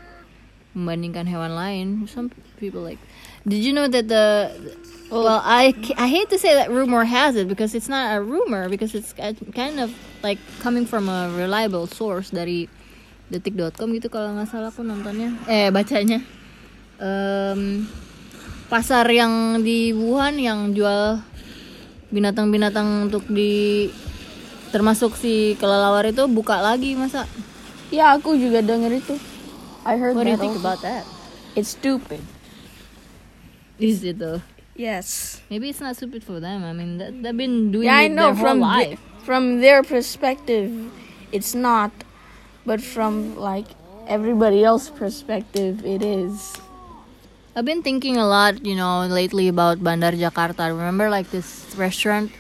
membandingkan 0.73 1.27
hewan 1.27 1.55
lain. 1.59 2.07
Some 2.07 2.31
people 2.59 2.81
like. 2.81 2.99
Did 3.47 3.65
you 3.67 3.73
know 3.73 3.89
that 3.89 4.07
the 4.07 4.53
well, 5.11 5.43
I 5.43 5.75
I 5.99 6.07
hate 6.07 6.31
to 6.31 6.39
say 6.39 6.55
that 6.55 6.71
rumor 6.71 7.03
has 7.03 7.35
it 7.35 7.49
because 7.51 7.75
it's 7.75 7.89
not 7.91 8.15
a 8.15 8.23
rumor 8.23 8.69
because 8.71 8.95
it's 8.95 9.11
kind 9.11 9.81
of 9.83 9.91
like 10.23 10.39
coming 10.63 10.87
from 10.87 11.09
a 11.11 11.35
reliable 11.35 11.91
source 11.91 12.31
dari 12.31 12.71
detik.com 13.31 13.89
gitu 13.95 14.11
kalau 14.11 14.35
nggak 14.35 14.47
salah 14.47 14.69
aku 14.69 14.83
nontonnya 14.83 15.31
eh 15.47 15.71
bacanya 15.71 16.21
Em, 17.01 17.89
pasar 18.69 19.09
yang 19.09 19.65
di 19.65 19.91
Wuhan 19.91 20.37
yang 20.37 20.77
jual 20.77 21.17
binatang-binatang 22.09 23.09
untuk 23.09 23.25
di 23.25 23.89
termasuk 24.69 25.17
si 25.17 25.57
kelelawar 25.57 26.05
itu 26.05 26.27
buka 26.27 26.61
lagi 26.61 26.93
masa 26.95 27.25
Ya, 27.89 28.15
aku 28.15 28.39
juga 28.39 28.63
denger 28.63 29.03
itu. 29.03 29.19
I 29.83 29.97
heard 29.97 30.15
what 30.15 30.23
do 30.23 30.31
you 30.31 30.39
think 30.39 30.55
also. 30.55 30.63
about 30.63 30.79
that 30.85 31.03
It's 31.57 31.73
stupid. 31.73 32.21
is 33.81 34.05
it 34.05 34.21
though 34.21 34.45
Yes. 34.77 35.41
maybe 35.49 35.69
it's 35.69 35.81
not 35.81 35.97
stupid 35.97 36.21
for 36.21 36.37
them 36.37 36.61
I 36.61 36.73
mean 36.73 37.01
that, 37.01 37.17
they've 37.17 37.33
been 37.33 37.73
doing 37.73 37.89
Yeah, 37.89 38.05
I 38.05 38.07
it 38.07 38.13
know 38.13 38.31
their 38.31 38.37
whole 38.37 38.45
from 38.45 38.59
the- 38.61 38.69
life 38.69 39.01
from 39.21 39.43
their 39.61 39.81
perspective, 39.81 40.69
it's 41.31 41.53
not, 41.53 41.93
but 42.67 42.81
from 42.81 43.37
like 43.37 43.67
everybody 44.09 44.65
else 44.65 44.91
perspective, 44.91 45.85
it 45.85 46.03
is. 46.03 46.57
I've 47.57 47.65
been 47.65 47.83
thinking 47.83 48.17
a 48.17 48.27
lot, 48.27 48.65
you 48.65 48.77
know, 48.77 49.07
lately 49.07 49.49
about 49.49 49.83
Bandar 49.83 50.13
Djakarta. 50.13 50.71
Remember 50.71 51.11
like 51.11 51.31
this 51.31 51.75
restaurant 51.77 52.31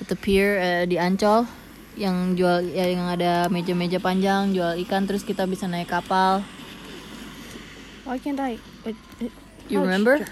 at 0.00 0.08
the 0.08 0.16
pier 0.16 0.58
uh, 0.58 0.84
di 0.86 0.96
Ancol 0.96 1.46
yang 1.98 2.38
jual 2.38 2.64
ya, 2.70 2.86
yang 2.86 3.10
ada 3.10 3.50
meja-meja 3.50 3.98
panjang, 3.98 4.54
jual 4.54 4.78
ikan 4.86 5.04
terus 5.10 5.26
kita 5.26 5.44
bisa 5.44 5.66
naik 5.66 5.90
kapal. 5.90 6.46
Why 8.06 8.16
can't 8.18 8.40
I? 8.40 8.56
It, 8.86 8.96
it, 9.20 9.32
You 9.68 9.82
remember? 9.82 10.26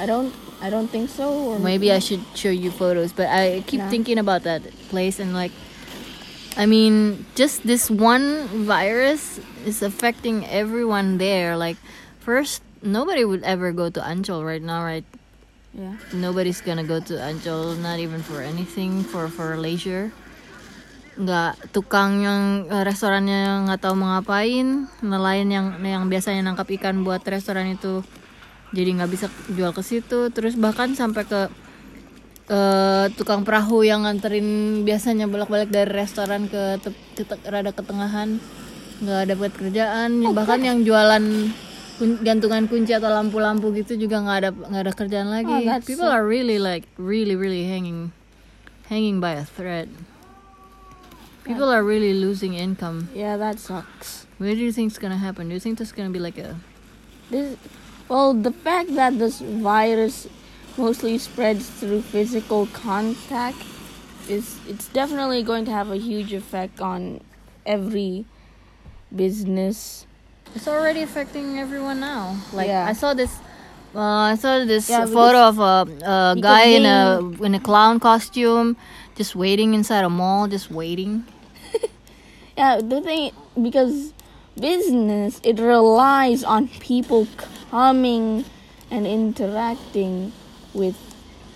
I 0.00 0.04
don't. 0.04 0.34
I 0.60 0.68
don't 0.72 0.88
think 0.88 1.08
so. 1.08 1.54
Or 1.54 1.58
Maybe 1.58 1.92
I 1.92 2.00
should 2.00 2.24
show 2.34 2.50
you 2.50 2.72
photos, 2.72 3.12
but 3.12 3.28
I 3.28 3.62
keep 3.68 3.80
Yeah. 3.84 3.92
thinking 3.92 4.18
about 4.18 4.44
that 4.44 4.64
place 4.88 5.20
and 5.20 5.32
like 5.36 5.52
I 6.56 6.66
mean, 6.66 7.26
just 7.34 7.66
this 7.66 7.90
one 7.90 8.46
virus 8.66 9.40
is 9.66 9.82
affecting 9.82 10.46
everyone 10.46 11.18
there. 11.18 11.56
Like 11.56 11.76
first 12.20 12.62
nobody 12.82 13.24
would 13.24 13.42
ever 13.42 13.72
go 13.72 13.90
to 13.90 14.00
Ancol 14.00 14.46
right 14.46 14.62
now, 14.62 14.84
right? 14.84 15.04
Yeah. 15.74 15.98
nobody's 16.14 16.62
gonna 16.62 16.86
go 16.86 17.02
to 17.02 17.18
Ancol 17.18 17.74
not 17.82 17.98
even 17.98 18.22
for 18.22 18.38
anything 18.38 19.02
for 19.02 19.26
for 19.26 19.58
leisure 19.58 20.14
nggak 21.18 21.74
tukang 21.74 22.22
yang 22.22 22.70
eh, 22.70 22.86
restorannya 22.86 23.66
nggak 23.66 23.82
tahu 23.82 23.98
mau 23.98 24.14
ngapain 24.14 24.86
nelayan 25.02 25.50
yang 25.50 25.66
yang 25.82 26.06
biasanya 26.06 26.46
nangkap 26.46 26.70
ikan 26.78 27.02
buat 27.02 27.26
restoran 27.26 27.74
itu 27.74 28.06
jadi 28.70 29.02
nggak 29.02 29.10
bisa 29.10 29.26
jual 29.50 29.74
ke 29.74 29.82
situ 29.82 30.30
terus 30.30 30.54
bahkan 30.54 30.94
sampai 30.94 31.26
ke 31.26 31.50
eh, 32.46 33.06
tukang 33.14 33.42
perahu 33.42 33.80
yang 33.82 34.04
nganterin 34.04 34.46
biasanya 34.82 35.24
bolak-balik 35.24 35.68
dari 35.68 35.88
restoran 35.90 36.46
ke, 36.46 36.78
te- 36.80 36.96
ke 37.14 37.24
te- 37.24 37.40
rada 37.48 37.70
ketengahan. 37.70 38.36
Nggak 39.00 39.22
dapat 39.30 39.50
kerjaan. 39.56 40.10
Bahkan 40.22 40.60
yang 40.60 40.78
jualan 40.84 41.24
kun- 41.98 42.20
gantungan 42.22 42.64
kunci 42.66 42.94
atau 42.94 43.10
lampu-lampu 43.10 43.74
gitu 43.74 43.96
juga 43.96 44.22
nggak 44.22 44.38
ada 44.38 44.50
nggak 44.52 44.82
ada 44.84 44.92
kerjaan 44.94 45.28
lagi. 45.28 45.50
Oh, 45.50 45.60
that's 45.64 45.84
people 45.84 46.06
are 46.06 46.22
really 46.22 46.58
like 46.58 46.84
really 46.96 47.34
really 47.34 47.66
hanging 47.66 48.12
hanging 48.86 49.18
by 49.18 49.34
a 49.34 49.44
thread. 49.44 49.88
People 51.44 51.68
are 51.68 51.84
really 51.84 52.16
losing 52.16 52.56
income. 52.56 53.12
Yeah, 53.12 53.36
that 53.36 53.60
sucks. 53.60 54.24
what 54.40 54.56
do 54.56 54.64
you 54.64 54.72
think 54.72 54.90
is 54.92 54.98
gonna 54.98 55.20
happen? 55.20 55.48
Do 55.48 55.54
you 55.54 55.60
think 55.60 55.76
there's 55.78 55.92
gonna 55.92 56.10
be 56.10 56.18
like 56.18 56.38
a 56.38 56.56
This, 57.30 57.56
well, 58.08 58.32
the 58.32 58.52
fact 58.52 58.92
that 58.96 59.16
this 59.18 59.40
virus 59.40 60.28
mostly 60.76 61.18
spreads 61.18 61.68
through 61.68 62.02
physical 62.02 62.66
contact 62.66 63.58
is 64.28 64.58
it's 64.68 64.88
definitely 64.88 65.42
going 65.42 65.64
to 65.64 65.70
have 65.70 65.90
a 65.90 65.96
huge 65.96 66.32
effect 66.32 66.80
on 66.80 67.20
every 67.66 68.24
business. 69.14 70.06
It's 70.54 70.68
already 70.68 71.02
affecting 71.02 71.58
everyone 71.58 72.00
now. 72.00 72.36
Like 72.52 72.68
Yeah. 72.68 72.86
I 72.88 72.92
saw 72.92 73.14
this, 73.14 73.32
uh, 73.94 74.00
I 74.32 74.34
saw 74.36 74.64
this 74.64 74.88
Yeah, 74.88 75.06
photo 75.06 75.38
of 75.48 75.58
a, 75.58 75.86
a 76.04 76.36
guy 76.40 76.64
in 76.78 76.86
a 76.86 77.20
in 77.42 77.54
a 77.54 77.60
clown 77.60 78.00
costume, 78.00 78.76
just 79.16 79.34
waiting 79.36 79.74
inside 79.74 80.04
a 80.04 80.10
mall, 80.10 80.48
just 80.48 80.70
waiting. 80.70 81.24
Yeah, 82.56 82.80
the 82.80 83.00
thing 83.00 83.32
because 83.60 84.12
business 84.58 85.40
it 85.42 85.58
relies 85.58 86.44
on 86.44 86.68
people 86.68 87.26
coming 87.70 88.44
and 88.90 89.06
interacting 89.06 90.32
with 90.74 90.96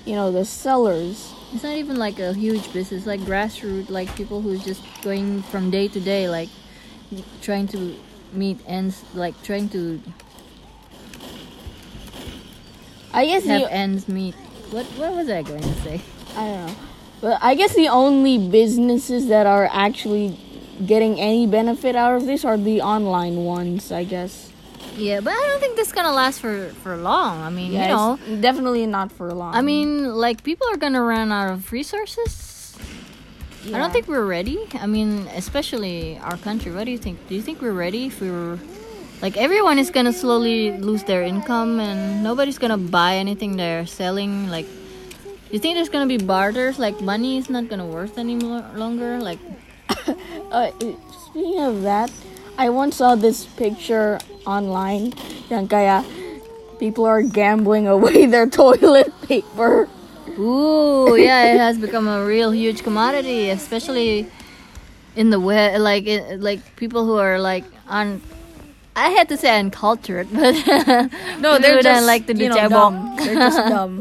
you 0.05 0.15
know 0.15 0.33
the 0.33 0.45
sellers. 0.45 1.35
It's 1.53 1.63
not 1.63 1.77
even 1.77 1.97
like 1.97 2.19
a 2.19 2.33
huge 2.35 2.73
business, 2.73 3.07
like 3.07 3.21
grassroots, 3.21 3.91
like 3.91 4.15
people 4.17 4.41
who's 4.41 4.65
just 4.65 4.83
going 5.03 5.43
from 5.43 5.71
day 5.71 5.89
to 5.89 6.01
day, 6.01 6.29
like 6.29 6.49
trying 7.41 7.69
to 7.69 7.97
meet 8.33 8.61
ends, 8.67 9.03
like 9.15 9.41
trying 9.43 9.69
to 9.71 10.01
I 13.13 13.27
guess 13.27 13.45
have 13.45 13.63
the, 13.63 13.73
ends 13.73 14.09
meet. 14.09 14.35
What 14.71 14.87
what 14.97 15.15
was 15.15 15.29
I 15.29 15.43
going 15.43 15.63
to 15.63 15.75
say? 15.83 16.01
I 16.37 16.47
don't 16.47 16.67
know. 16.67 16.75
But 17.21 17.39
I 17.43 17.55
guess 17.55 17.75
the 17.75 17.89
only 17.89 18.39
businesses 18.39 19.27
that 19.29 19.47
are 19.47 19.69
actually 19.73 20.39
getting 20.87 21.19
any 21.19 21.47
benefit 21.47 21.97
out 21.97 22.15
of 22.15 22.27
this 22.27 22.45
are 22.45 22.57
the 22.57 22.81
online 22.81 23.37
ones, 23.45 23.91
I 23.91 24.05
guess. 24.05 24.53
Yeah, 24.99 25.21
but 25.21 25.33
I 25.33 25.47
don't 25.49 25.61
think 25.61 25.77
this 25.77 25.89
is 25.89 25.95
gonna 25.95 26.13
last 26.13 26.41
for 26.41 26.69
for 26.83 26.97
long. 26.97 27.43
I 27.43 27.51
mean, 27.51 27.73
you 27.73 27.79
know, 27.79 28.19
definitely 28.41 28.87
not 28.87 29.13
for 29.13 29.33
long. 29.33 29.55
I 29.55 29.63
mean, 29.63 30.15
like 30.15 30.43
people 30.43 30.67
are 30.71 30.77
gonna 30.77 31.03
run 31.03 31.31
out 31.33 31.53
of 31.53 31.73
resources. 31.73 32.77
I 33.67 33.79
don't 33.79 33.93
think 33.93 34.09
we're 34.09 34.25
ready. 34.25 34.67
I 34.75 34.87
mean, 34.87 35.29
especially 35.35 36.19
our 36.19 36.37
country. 36.39 36.73
What 36.73 36.85
do 36.85 36.91
you 36.91 36.99
think? 36.99 37.19
Do 37.29 37.35
you 37.35 37.43
think 37.43 37.61
we're 37.61 37.77
ready 37.77 38.07
if 38.07 38.21
we 38.21 38.31
were 38.31 38.59
like 39.21 39.37
everyone 39.37 39.79
is 39.79 39.91
gonna 39.91 40.13
slowly 40.13 40.73
lose 40.79 41.03
their 41.05 41.23
income 41.23 41.81
and 41.81 42.23
nobody's 42.23 42.59
gonna 42.59 42.79
buy 42.79 43.17
anything 43.17 43.57
they're 43.57 43.87
selling? 43.87 44.49
Like, 44.49 44.67
you 45.51 45.59
think 45.59 45.77
there's 45.77 45.89
gonna 45.89 46.07
be 46.07 46.19
barters? 46.19 46.79
Like, 46.79 47.01
money 47.01 47.39
is 47.39 47.51
not 47.51 47.69
gonna 47.69 47.87
worth 47.87 48.19
any 48.19 48.37
more 48.37 48.65
longer. 48.75 49.19
Like, 49.21 49.39
Uh, 50.51 50.71
speaking 51.29 51.61
of 51.61 51.83
that, 51.83 52.11
I 52.57 52.71
once 52.71 52.97
saw 52.97 53.15
this 53.15 53.45
picture 53.45 54.19
online. 54.49 55.13
Yang 55.53 55.69
kayak 55.69 56.03
people 56.81 57.05
are 57.05 57.21
gambling 57.21 57.85
away 57.85 58.25
their 58.25 58.49
toilet 58.61 59.13
paper. 59.29 59.85
ooh, 60.41 61.17
yeah, 61.19 61.53
it 61.53 61.59
has 61.59 61.77
become 61.79 62.09
a 62.09 62.25
real 62.25 62.51
huge 62.55 62.83
commodity, 62.83 63.51
especially 63.51 64.25
in 65.17 65.29
the 65.31 65.41
west. 65.41 65.81
Like, 65.83 66.07
it, 66.07 66.41
like 66.41 66.63
people 66.81 67.05
who 67.05 67.21
are 67.21 67.37
like 67.39 67.65
on. 67.87 68.23
I 68.99 69.11
had 69.15 69.29
to 69.31 69.37
say 69.39 69.55
uncultured, 69.55 70.27
but 70.35 70.59
No, 71.39 71.55
they're 71.63 71.79
who 71.79 71.87
don't 71.87 72.03
just 72.03 72.07
like 72.07 72.27
to 72.27 72.35
do 72.35 72.43
you 72.45 72.49
know, 72.51 72.57
cebok. 72.57 72.71
dumb. 72.71 73.15
They're 73.17 73.35
just 73.47 73.63
dumb. 73.71 73.95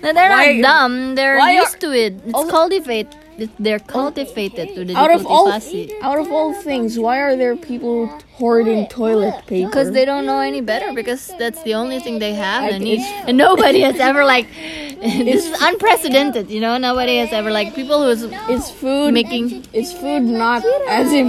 No, 0.00 0.08
they're 0.16 0.30
Why- 0.32 0.56
not 0.56 0.62
dumb. 0.64 1.14
They're 1.16 1.36
used 1.52 1.76
are- 1.76 1.84
to 1.84 1.92
it. 1.92 2.14
It's 2.24 2.32
Also- 2.34 2.48
cultivate. 2.50 3.08
It- 3.38 3.50
They're 3.58 3.78
cultivated 3.78 4.74
to 4.74 4.84
the 4.84 4.96
out 4.96 5.10
of 5.10 5.26
all 5.26 5.48
out 5.48 6.18
of 6.18 6.30
all 6.32 6.52
things, 6.54 6.98
why 6.98 7.18
are 7.20 7.36
there 7.36 7.56
people 7.56 8.06
hoarding 8.32 8.86
toilet 8.88 9.46
paper? 9.46 9.68
Because 9.68 9.90
they 9.92 10.04
don't 10.04 10.26
know 10.26 10.40
any 10.40 10.60
better. 10.60 10.92
Because 10.92 11.32
that's 11.38 11.62
the 11.62 11.74
only 11.74 11.98
thing 12.00 12.18
they 12.18 12.34
have 12.34 12.70
and 12.70 12.84
need. 12.84 13.00
And 13.26 13.36
nobody 13.36 13.80
has 13.80 13.98
ever 13.98 14.24
like. 14.24 14.46
this 15.02 15.46
is 15.46 15.62
unprecedented. 15.62 16.50
You 16.50 16.60
know, 16.60 16.78
nobody 16.78 17.16
has 17.16 17.32
ever 17.32 17.50
like 17.50 17.74
people 17.74 18.02
who's 18.04 18.22
Is 18.48 18.70
food 18.70 19.12
making. 19.14 19.64
is 19.72 19.92
food 19.92 20.22
not 20.22 20.64
as 20.88 21.12
in 21.12 21.28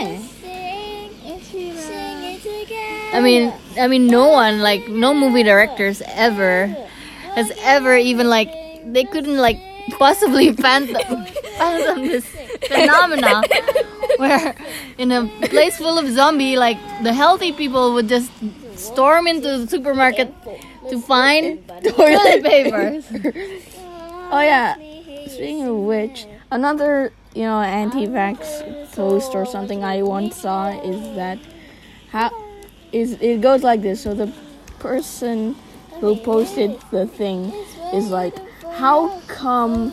eh. 0.00 0.22
I 3.10 3.20
mean, 3.20 3.52
I 3.80 3.86
mean, 3.88 4.06
no 4.06 4.28
one 4.28 4.60
like 4.60 4.88
no 4.88 5.14
movie 5.14 5.42
directors 5.42 6.02
ever 6.06 6.66
has 7.34 7.50
ever 7.60 7.96
even 7.96 8.28
like 8.28 8.50
they 8.84 9.04
couldn't 9.04 9.36
like 9.38 9.58
possibly 9.98 10.52
fathom 10.52 11.24
fathom 11.58 12.06
this 12.06 12.26
phenomena 12.66 13.42
where 14.16 14.54
in 14.98 15.12
a 15.12 15.26
place 15.48 15.76
full 15.76 15.98
of 15.98 16.08
zombie, 16.08 16.56
like 16.56 16.78
the 17.02 17.12
healthy 17.12 17.52
people 17.52 17.94
would 17.94 18.08
just 18.08 18.30
storm 18.74 19.26
into 19.26 19.58
the 19.58 19.66
supermarket 19.66 20.32
to 20.90 21.00
find 21.00 21.66
toilet 21.84 22.42
paper. 22.42 23.00
Oh 24.30 24.40
yeah. 24.40 24.74
Speaking 25.26 25.64
of 25.64 25.76
which, 25.76 26.26
another 26.50 27.12
you 27.34 27.42
know 27.42 27.60
anti-vax 27.60 28.92
post 28.92 29.34
or 29.34 29.46
something 29.46 29.84
I 29.84 30.02
once 30.02 30.36
saw 30.36 30.70
is 30.82 31.16
that 31.16 31.38
how 32.10 32.30
is 32.92 33.12
it 33.20 33.40
goes 33.40 33.62
like 33.62 33.82
this. 33.82 34.02
So 34.02 34.14
the 34.14 34.32
person 34.78 35.54
who 36.00 36.16
posted 36.16 36.80
the 36.90 37.06
thing 37.06 37.52
is 37.92 38.10
like, 38.10 38.34
how 38.78 39.20
come 39.26 39.92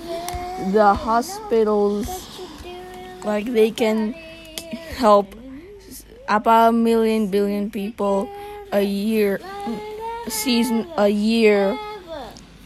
the 0.72 0.94
hospitals 0.94 2.08
like 3.26 3.50
they 3.52 3.74
can 3.74 4.14
help 4.98 5.34
apa 6.30 6.72
million 6.72 7.28
billion 7.28 7.70
people 7.70 8.30
a 8.72 8.82
year 8.82 9.42
season 10.30 10.86
a 10.98 11.10
year 11.10 11.74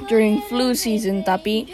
during 0.08 0.40
flu 0.48 0.76
season 0.76 1.24
tapi 1.24 1.68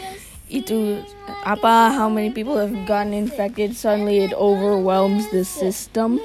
itu 0.46 1.02
apa 1.42 1.90
how 1.90 2.06
many 2.06 2.30
people 2.30 2.54
have 2.54 2.74
gotten 2.86 3.10
infected 3.10 3.74
suddenly 3.74 4.22
it 4.22 4.34
overwhelms 4.34 5.26
the 5.34 5.42
system. 5.42 6.22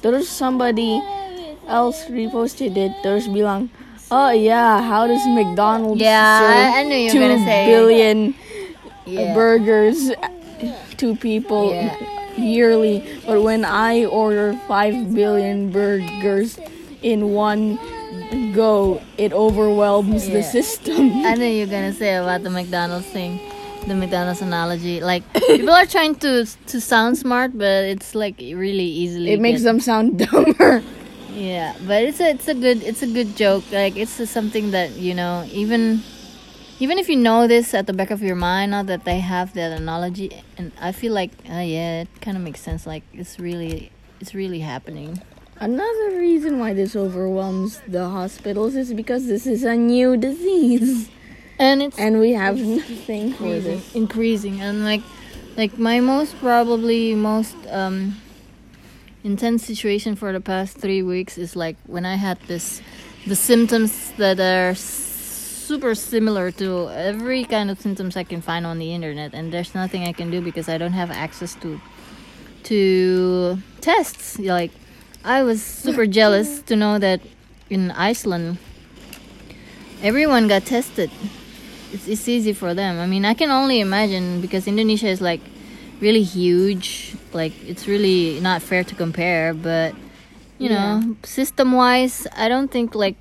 Terus 0.00 0.28
somebody 0.28 1.00
else 1.68 2.08
reposted 2.08 2.76
it 2.80 2.92
terus 3.04 3.28
bilang 3.28 3.68
oh 4.10 4.30
yeah 4.30 4.80
how 4.82 5.06
does 5.06 5.24
McDonald's 5.28 6.00
Yeah, 6.00 6.40
serve 6.40 6.74
I- 6.74 6.82
knew 6.84 6.96
you 6.96 7.20
were 7.20 7.36
two 7.36 7.44
billion 7.44 8.34
Yeah. 9.06 9.20
Uh, 9.32 9.34
burgers 9.34 10.10
to 10.98 11.16
people 11.16 11.72
Yeah. 11.72 11.96
yearly 12.36 13.02
but 13.26 13.42
when 13.42 13.64
I 13.64 14.04
order 14.04 14.52
5 14.68 15.14
billion 15.14 15.70
burgers 15.70 16.58
in 17.02 17.32
one 17.32 17.78
go 18.52 19.00
it 19.16 19.32
overwhelms 19.32 20.28
the 20.28 20.42
system 20.42 21.12
I 21.24 21.34
know 21.34 21.46
you're 21.46 21.66
gonna 21.66 21.92
say 21.94 22.16
about 22.16 22.42
the 22.42 22.50
McDonald's 22.50 23.06
thing, 23.06 23.40
the 23.86 23.94
McDonald's 23.94 24.42
analogy. 24.42 25.00
Like 25.00 25.22
people 25.32 25.70
are 25.70 25.86
trying 25.86 26.14
to 26.16 26.44
to 26.66 26.80
sound 26.80 27.16
smart, 27.16 27.56
but 27.56 27.84
it's 27.84 28.14
like 28.14 28.36
really 28.38 28.84
easily. 29.02 29.32
it 29.32 29.40
makes 29.40 29.60
get- 29.60 29.64
them 29.72 29.80
sound 29.80 30.18
dumber 30.24 30.82
Yeah, 31.38 31.74
but 31.86 32.02
it's 32.02 32.20
a 32.20 32.30
it's 32.30 32.48
a 32.48 32.54
good 32.54 32.82
it's 32.82 33.02
a 33.02 33.06
good 33.06 33.36
joke. 33.36 33.64
Like 33.70 33.96
it's 33.96 34.18
something 34.28 34.72
that 34.72 34.92
you 34.98 35.14
know 35.14 35.46
even 35.52 36.02
even 36.80 36.98
if 36.98 37.08
you 37.08 37.16
know 37.16 37.46
this 37.46 37.74
at 37.74 37.86
the 37.86 37.92
back 37.92 38.10
of 38.10 38.22
your 38.22 38.34
mind, 38.34 38.72
now 38.72 38.82
that 38.82 39.04
they 39.04 39.20
have 39.20 39.54
that 39.54 39.70
analogy, 39.72 40.42
and 40.56 40.72
I 40.80 40.90
feel 40.92 41.12
like 41.12 41.30
uh, 41.48 41.62
yeah, 41.62 42.02
it 42.02 42.08
kind 42.20 42.36
of 42.36 42.42
makes 42.42 42.60
sense. 42.60 42.86
Like 42.86 43.04
it's 43.12 43.38
really 43.38 43.92
it's 44.20 44.34
really 44.34 44.60
happening. 44.60 45.22
Another 45.60 46.18
reason 46.18 46.58
why 46.58 46.72
this 46.72 46.96
overwhelms 46.96 47.82
the 47.86 48.08
hospitals 48.08 48.74
is 48.74 48.92
because 48.92 49.26
this 49.26 49.46
is 49.46 49.62
a 49.64 49.74
new 49.74 50.16
disease 50.16 51.10
And 51.58 51.82
it's 51.82 51.98
and 51.98 52.20
we 52.20 52.32
have 52.32 52.56
nothing 52.56 53.32
for 53.32 53.46
increasing, 53.46 53.82
increasing, 53.94 54.60
and 54.60 54.84
like 54.84 55.02
like 55.56 55.78
my 55.78 55.98
most 55.98 56.38
probably 56.38 57.14
most 57.14 57.56
um 57.70 58.14
intense 59.24 59.64
situation 59.64 60.16
for 60.16 60.32
the 60.32 60.40
past 60.40 60.78
three 60.78 61.02
weeks 61.02 61.38
is 61.38 61.56
like 61.56 61.76
when 61.86 62.06
I 62.06 62.16
had 62.16 62.40
this 62.42 62.80
the 63.26 63.36
symptoms 63.36 64.12
that 64.16 64.40
are 64.40 64.74
super 64.74 65.94
similar 65.94 66.50
to 66.52 66.88
every 66.90 67.44
kind 67.44 67.70
of 67.70 67.80
symptoms 67.80 68.16
I 68.16 68.24
can 68.24 68.40
find 68.40 68.64
on 68.64 68.78
the 68.78 68.94
internet, 68.94 69.34
and 69.34 69.52
there's 69.52 69.74
nothing 69.74 70.04
I 70.04 70.12
can 70.12 70.30
do 70.30 70.40
because 70.40 70.68
I 70.68 70.78
don't 70.78 70.94
have 70.94 71.10
access 71.10 71.54
to 71.56 71.80
to 72.64 73.58
tests. 73.80 74.38
Like 74.38 74.72
I 75.24 75.42
was 75.42 75.62
super 75.62 76.06
jealous 76.18 76.62
to 76.62 76.76
know 76.76 76.98
that 76.98 77.20
in 77.68 77.90
Iceland 77.90 78.58
everyone 80.02 80.48
got 80.48 80.64
tested 80.64 81.10
it's, 81.92 82.06
it's 82.08 82.28
easy 82.28 82.52
for 82.52 82.74
them. 82.74 82.98
I 82.98 83.06
mean, 83.06 83.24
I 83.24 83.34
can 83.34 83.50
only 83.50 83.80
imagine 83.80 84.40
because 84.40 84.66
Indonesia 84.66 85.08
is 85.08 85.20
like 85.20 85.40
really 86.00 86.22
huge. 86.22 87.16
Like 87.32 87.52
it's 87.66 87.86
really 87.86 88.40
not 88.40 88.62
fair 88.62 88.84
to 88.84 88.94
compare, 88.94 89.54
but 89.54 89.94
you 90.58 90.68
know, 90.68 91.16
system 91.22 91.72
wise, 91.72 92.26
I 92.36 92.48
don't 92.48 92.70
think 92.70 92.94
like 92.94 93.16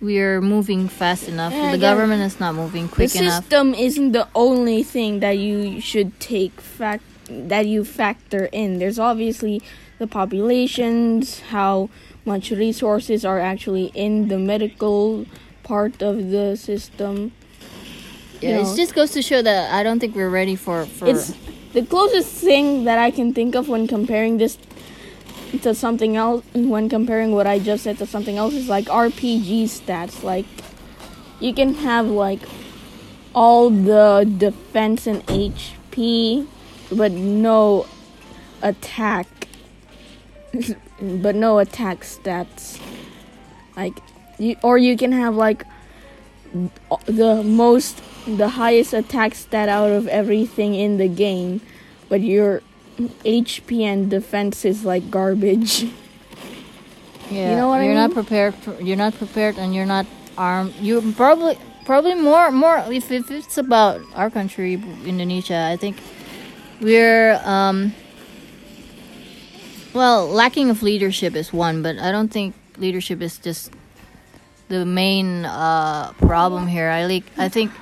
we're 0.00 0.40
moving 0.40 0.88
fast 0.88 1.28
enough. 1.28 1.52
Yeah, 1.52 1.72
the 1.72 1.78
yeah. 1.78 1.90
government 1.90 2.22
is 2.22 2.38
not 2.38 2.54
moving 2.54 2.86
The 2.86 2.92
quick 2.92 3.16
enough. 3.16 3.44
system 3.44 3.72
isn't 3.74 4.12
the 4.12 4.28
only 4.34 4.82
thing 4.82 5.20
that 5.20 5.38
you 5.38 5.80
should 5.80 6.18
take 6.20 6.60
fact 6.60 7.04
that 7.28 7.66
you 7.66 7.84
factor 7.84 8.46
in. 8.52 8.78
There's 8.78 8.98
obviously 8.98 9.62
the 9.98 10.06
populations, 10.06 11.40
how 11.40 11.88
much 12.24 12.50
resources 12.50 13.24
are 13.24 13.40
actually 13.40 13.86
in 13.94 14.28
the 14.28 14.38
medical 14.38 15.24
part 15.62 16.02
of 16.02 16.30
the 16.30 16.56
system. 16.56 17.32
Yeah, 18.40 18.48
you 18.48 18.64
know. 18.64 18.72
it 18.72 18.76
just 18.76 18.94
goes 18.94 19.12
to 19.12 19.22
show 19.22 19.40
that 19.40 19.72
I 19.72 19.82
don't 19.82 20.00
think 20.00 20.14
we're 20.14 20.28
ready 20.28 20.56
for 20.56 20.84
for. 20.84 21.14
The 21.72 21.82
closest 21.82 22.34
thing 22.34 22.84
that 22.84 22.98
I 22.98 23.10
can 23.10 23.32
think 23.32 23.54
of 23.54 23.68
when 23.68 23.86
comparing 23.86 24.36
this 24.36 24.58
to 25.62 25.74
something 25.74 26.16
else. 26.16 26.44
When 26.54 26.88
comparing 26.88 27.32
what 27.32 27.46
I 27.46 27.58
just 27.58 27.84
said 27.84 27.98
to 27.98 28.06
something 28.06 28.36
else 28.36 28.52
is 28.52 28.68
like 28.68 28.86
RPG 28.86 29.64
stats. 29.64 30.22
Like 30.22 30.44
you 31.40 31.54
can 31.54 31.74
have 31.74 32.06
like 32.06 32.40
all 33.34 33.70
the 33.70 34.30
defense 34.36 35.06
and 35.06 35.26
HP, 35.26 36.46
but 36.90 37.12
no 37.12 37.86
attack. 38.60 39.26
but 41.00 41.34
no 41.34 41.58
attack 41.58 42.00
stats. 42.00 42.78
Like 43.76 43.98
you, 44.38 44.56
or 44.62 44.76
you 44.76 44.96
can 44.96 45.12
have 45.12 45.34
like 45.34 45.64
the 47.06 47.42
most 47.42 48.02
the 48.26 48.50
highest 48.50 48.92
attack 48.92 49.34
stat 49.34 49.68
out 49.68 49.90
of 49.90 50.06
everything 50.08 50.74
in 50.74 50.98
the 50.98 51.08
game, 51.08 51.60
but 52.08 52.20
your 52.20 52.62
HP 53.24 53.80
and 53.82 54.10
defense 54.10 54.64
is 54.64 54.84
like 54.84 55.10
garbage. 55.10 55.86
Yeah, 57.30 57.50
you 57.50 57.56
know 57.56 57.68
what 57.68 57.80
you're 57.82 57.94
not 57.94 58.10
mean? 58.10 58.14
prepared. 58.14 58.54
For, 58.56 58.78
you're 58.82 58.96
not 58.96 59.14
prepared, 59.14 59.56
and 59.56 59.74
you're 59.74 59.86
not 59.86 60.04
armed. 60.36 60.74
You 60.76 61.00
probably 61.16 61.56
probably 61.86 62.14
more 62.14 62.50
more 62.50 62.84
if 62.88 63.10
if 63.10 63.30
it's 63.30 63.56
about 63.56 64.02
our 64.14 64.28
country, 64.28 64.74
Indonesia. 65.06 65.56
I 65.72 65.76
think 65.76 65.96
we're 66.80 67.40
um. 67.44 67.94
Well, 69.94 70.28
lacking 70.28 70.68
of 70.68 70.82
leadership 70.82 71.34
is 71.34 71.52
one, 71.52 71.82
but 71.82 71.98
I 71.98 72.12
don't 72.12 72.28
think 72.28 72.54
leadership 72.76 73.22
is 73.22 73.38
just 73.38 73.72
the 74.68 74.84
main 74.84 75.46
uh, 75.46 76.12
problem 76.18 76.66
here. 76.66 76.88
I 76.90 77.06
like. 77.06 77.24
I 77.38 77.48
think 77.48 77.72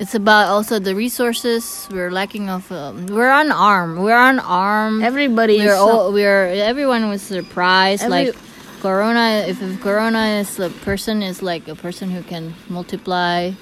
it's 0.00 0.14
about 0.14 0.48
also 0.48 0.78
the 0.80 0.94
resources. 0.94 1.86
We're 1.92 2.10
lacking 2.10 2.48
of. 2.48 2.70
Um, 2.72 3.06
we're 3.06 3.30
unarmed. 3.30 3.98
We're 4.00 4.18
unarmed 4.18 5.04
Everybody 5.04 5.58
is 5.60 5.66
we're 5.66 5.76
all 5.76 6.12
we're 6.12 6.46
everyone 6.48 7.08
was 7.08 7.22
surprised 7.22 8.02
Every- 8.02 8.32
like 8.32 8.36
corona 8.80 9.44
if, 9.46 9.60
if 9.60 9.78
corona 9.82 10.40
is 10.40 10.58
a 10.58 10.70
person 10.70 11.22
is 11.22 11.42
like 11.42 11.68
a 11.68 11.74
person 11.76 12.08
who 12.10 12.22
can 12.22 12.54
multiply 12.70 13.52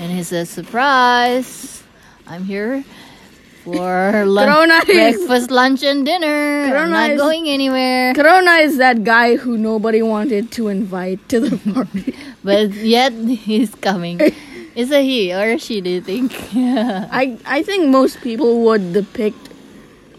and 0.00 0.10
he 0.10 0.22
says 0.22 0.48
surprise 0.48 1.82
i'm 2.26 2.44
here 2.44 2.82
for 3.62 4.24
lunch, 4.26 4.86
breakfast 4.86 5.50
lunch 5.50 5.82
and 5.82 6.06
dinner 6.06 6.64
i'm 6.64 6.70
Corona 6.72 6.88
not 6.90 7.10
is- 7.10 7.20
going 7.20 7.46
anywhere 7.46 8.14
Corona 8.14 8.52
is 8.64 8.78
that 8.78 9.04
guy 9.04 9.36
who 9.36 9.58
nobody 9.58 10.00
wanted 10.00 10.50
to 10.52 10.68
invite 10.68 11.20
to 11.28 11.40
the 11.40 11.56
party. 11.74 12.14
but 12.42 12.72
yet 12.72 13.12
he's 13.12 13.74
coming 13.74 14.18
is 14.74 14.90
a 14.90 15.02
he 15.02 15.32
or 15.32 15.54
a 15.54 15.58
she 15.58 15.80
do 15.80 15.90
you 15.90 16.00
think 16.00 16.34
I 16.54 17.38
I 17.46 17.62
think 17.62 17.88
most 17.88 18.20
people 18.20 18.62
would 18.64 18.92
depict 18.92 19.54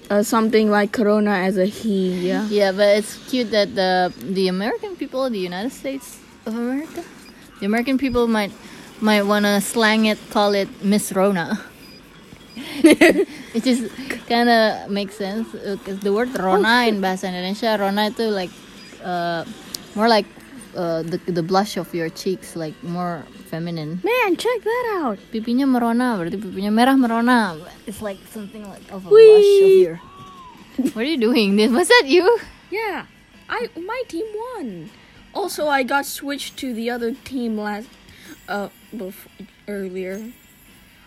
uh, 0.09 0.23
something 0.23 0.69
like 0.69 0.91
Corona 0.91 1.31
as 1.31 1.57
a 1.57 1.65
he. 1.65 2.27
Yeah. 2.27 2.47
Yeah, 2.47 2.71
but 2.71 2.97
it's 2.97 3.17
cute 3.29 3.51
that 3.51 3.75
the 3.75 4.13
the 4.19 4.47
American 4.47 4.95
people, 4.95 5.29
the 5.29 5.39
United 5.39 5.71
States 5.71 6.19
of 6.45 6.55
America, 6.55 7.03
the 7.59 7.65
American 7.65 7.97
people 7.97 8.27
might 8.27 8.51
might 9.01 9.23
wanna 9.23 9.61
slang 9.61 10.05
it, 10.05 10.19
call 10.29 10.53
it 10.53 10.69
Miss 10.83 11.11
Rona. 11.11 11.61
it 12.55 13.63
just 13.63 13.91
kind 14.27 14.47
of 14.49 14.89
makes 14.89 15.15
sense 15.15 15.51
because 15.51 15.99
the 15.99 16.13
word 16.13 16.31
Rona 16.39 16.87
in 16.87 17.01
bahasa 17.01 17.27
Indonesia, 17.27 17.75
Rona 17.79 18.07
itu 18.07 18.31
like 18.31 18.51
uh, 19.03 19.43
more 19.95 20.07
like 20.07 20.25
uh, 20.75 21.03
the 21.03 21.19
the 21.27 21.43
blush 21.43 21.75
of 21.75 21.91
your 21.93 22.07
cheeks, 22.07 22.55
like 22.55 22.75
more 22.79 23.27
feminine. 23.55 24.01
Man, 24.03 24.35
check 24.35 24.61
that 24.63 24.85
out. 24.99 25.17
Pipinya 25.31 25.63
merona, 25.63 26.19
berarti 26.19 26.35
pipinya 26.35 26.71
merah 26.75 26.97
merona. 26.99 27.55
It's 27.87 28.01
like 28.01 28.19
something 28.31 28.67
like 28.67 28.83
of 28.91 29.07
a 29.07 29.09
Whee! 29.09 29.31
blush 29.31 29.63
of 29.63 29.75
your. 29.87 29.97
What 30.91 31.01
are 31.07 31.11
you 31.15 31.17
doing? 31.17 31.55
Was 31.71 31.87
that 31.87 32.05
you? 32.11 32.27
Yeah, 32.69 33.07
I 33.47 33.69
my 33.79 34.01
team 34.11 34.27
won. 34.35 34.91
Also, 35.33 35.67
I 35.67 35.83
got 35.83 36.05
switched 36.05 36.57
to 36.59 36.73
the 36.73 36.89
other 36.91 37.15
team 37.23 37.55
last 37.55 37.87
uh 38.51 38.69
bef- 38.91 39.31
earlier. 39.67 40.31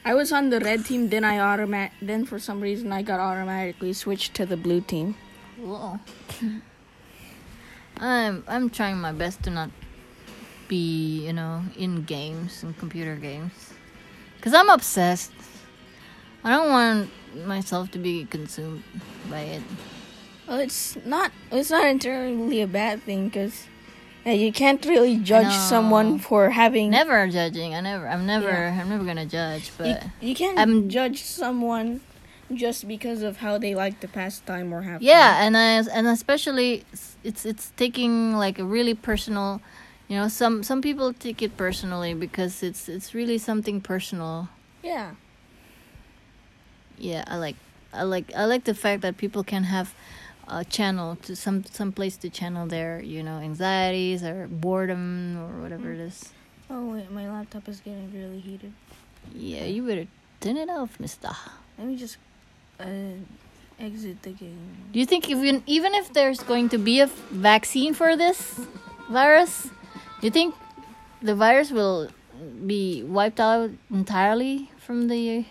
I 0.08 0.14
was 0.16 0.32
on 0.32 0.48
the 0.48 0.60
red 0.60 0.88
team, 0.88 1.12
then 1.12 1.20
I 1.20 1.36
automat 1.36 1.92
then 2.00 2.24
for 2.24 2.38
some 2.40 2.64
reason 2.64 2.92
I 2.96 3.04
got 3.04 3.20
automatically 3.20 3.92
switched 3.92 4.32
to 4.40 4.46
the 4.48 4.56
blue 4.56 4.80
team. 4.80 5.20
Whoa. 5.60 6.00
I'm 8.00 8.44
I'm 8.48 8.70
trying 8.70 8.96
my 9.04 9.12
best 9.12 9.42
to 9.44 9.50
not 9.50 9.68
be, 10.68 11.26
you 11.26 11.32
know, 11.32 11.62
in 11.76 12.02
games 12.04 12.62
and 12.62 12.76
computer 12.78 13.16
games. 13.16 13.52
Cuz 14.40 14.54
I'm 14.54 14.68
obsessed. 14.70 15.32
I 16.44 16.50
don't 16.50 16.70
want 16.70 17.10
myself 17.46 17.90
to 17.92 17.98
be 17.98 18.24
consumed 18.24 18.82
by 19.28 19.40
it. 19.40 19.62
Well, 20.46 20.60
it's 20.60 20.96
not 21.04 21.32
it's 21.50 21.70
not 21.70 21.86
entirely 21.86 22.60
a 22.62 22.66
bad 22.66 23.02
thing 23.02 23.28
because 23.28 23.66
Yeah, 24.24 24.32
you 24.34 24.52
can't 24.52 24.84
really 24.84 25.16
judge 25.16 25.52
someone 25.54 26.18
for 26.18 26.50
having. 26.50 26.90
Never 26.90 27.26
judging. 27.28 27.74
I 27.74 27.80
never. 27.80 28.06
I'm 28.08 28.26
never. 28.26 28.50
Yeah. 28.50 28.78
I'm 28.80 28.88
never 28.88 29.04
gonna 29.04 29.26
judge. 29.26 29.72
But 29.78 30.04
you 30.20 30.34
can't 30.34 30.58
I'm- 30.58 30.88
judge 30.88 31.22
someone 31.24 32.00
just 32.52 32.88
because 32.88 33.22
of 33.22 33.38
how 33.38 33.58
they 33.58 33.74
like 33.74 34.00
to 34.00 34.08
pass 34.08 34.40
time 34.40 34.72
or 34.72 34.82
have. 34.82 35.02
yeah, 35.02 35.44
and 35.44 35.56
I, 35.56 35.84
and 35.96 36.06
especially 36.06 36.84
it's 37.24 37.44
it's 37.44 37.72
taking 37.76 38.36
like 38.36 38.58
a 38.58 38.64
really 38.64 38.94
personal. 38.94 39.60
You 40.08 40.16
know, 40.16 40.28
some 40.28 40.62
some 40.62 40.80
people 40.80 41.12
take 41.12 41.42
it 41.42 41.56
personally 41.56 42.14
because 42.14 42.62
it's 42.62 42.88
it's 42.88 43.14
really 43.14 43.38
something 43.38 43.80
personal. 43.80 44.48
Yeah. 44.82 45.12
Yeah, 46.98 47.24
I 47.26 47.36
like 47.36 47.56
I 47.92 48.02
like 48.02 48.32
I 48.34 48.46
like 48.46 48.64
the 48.64 48.74
fact 48.74 49.02
that 49.02 49.18
people 49.18 49.44
can 49.44 49.64
have 49.64 49.94
a 50.48 50.64
channel 50.64 51.16
to 51.22 51.36
some 51.36 51.64
some 51.64 51.92
place 51.92 52.16
to 52.18 52.30
channel 52.30 52.66
their 52.66 53.00
you 53.00 53.22
know 53.22 53.38
anxieties 53.38 54.24
or 54.24 54.48
boredom 54.48 55.36
or 55.38 55.60
whatever 55.60 55.92
it 55.92 56.00
is. 56.00 56.32
Oh 56.70 56.92
wait, 56.92 57.10
my 57.10 57.28
laptop 57.30 57.68
is 57.68 57.80
getting 57.80 58.10
really 58.12 58.40
heated. 58.40 58.72
Yeah, 59.34 59.64
you 59.64 59.82
better 59.86 60.06
turn 60.40 60.56
it 60.56 60.70
off, 60.70 60.98
Mister. 60.98 61.30
Let 61.78 61.86
me 61.86 61.96
just 61.96 62.16
uh, 62.80 63.20
exit 63.78 64.22
the 64.22 64.30
game. 64.30 64.58
Do 64.92 64.98
you 64.98 65.06
think 65.06 65.28
even 65.28 65.62
even 65.66 65.94
if 65.94 66.12
there's 66.12 66.40
going 66.40 66.70
to 66.70 66.78
be 66.78 67.00
a 67.00 67.06
vaccine 67.30 67.94
for 67.94 68.16
this 68.16 68.58
virus, 69.10 69.68
do 70.20 70.26
you 70.26 70.30
think 70.30 70.54
the 71.22 71.34
virus 71.34 71.70
will 71.70 72.08
be 72.66 73.02
wiped 73.02 73.40
out 73.40 73.70
entirely 73.90 74.70
from 74.78 75.08
the 75.08 75.44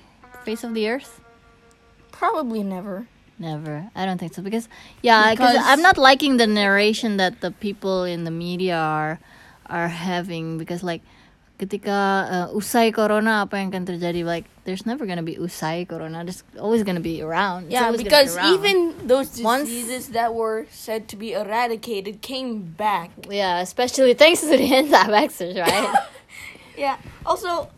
face 0.44 0.64
of 0.64 0.74
the 0.74 0.88
earth? 0.90 1.22
Probably 2.12 2.64
never. 2.64 3.08
Never. 3.40 3.90
I 3.96 4.06
don't 4.06 4.18
think 4.18 4.34
so 4.34 4.42
because 4.42 4.68
yeah, 5.02 5.32
because 5.32 5.54
Because- 5.54 5.68
I'm 5.68 5.82
not 5.82 5.98
liking 5.98 6.38
the 6.38 6.48
narration 6.48 7.18
that 7.18 7.42
the 7.42 7.52
people 7.52 8.04
in 8.04 8.24
the 8.24 8.32
media 8.32 8.78
are 8.78 9.20
are 9.68 9.88
having 9.90 10.58
because 10.58 10.82
like 10.82 11.02
ketika 11.58 11.98
uh, 12.52 12.58
usai 12.58 12.94
corona 12.94 13.42
apa 13.42 13.58
yang 13.58 13.74
akan 13.74 13.90
terjadi 13.90 14.22
like 14.22 14.46
there's 14.70 14.86
never 14.86 15.10
gonna 15.10 15.26
be 15.26 15.34
usai 15.42 15.90
corona 15.90 16.22
there's 16.22 16.46
always 16.62 16.86
gonna 16.86 17.02
be 17.02 17.18
around 17.26 17.66
It's 17.66 17.74
Yeah, 17.74 17.90
gonna 17.90 17.98
be 17.98 18.06
because 18.06 18.38
around. 18.38 18.54
even 18.62 18.76
those 19.10 19.42
Once- 19.42 19.66
diseases 19.66 20.14
that 20.14 20.38
were 20.38 20.70
said 20.70 21.10
to 21.10 21.18
be 21.18 21.34
eradicated 21.34 22.22
came 22.22 22.62
back. 22.78 23.10
yeah 23.26 23.58
especially 23.58 24.14
thanks 24.14 24.46
to 24.46 24.54
the 24.54 24.62
anti-vaxxers 24.86 25.58
right 25.66 25.90
Yeah. 26.78 27.02
Also, 27.26 27.74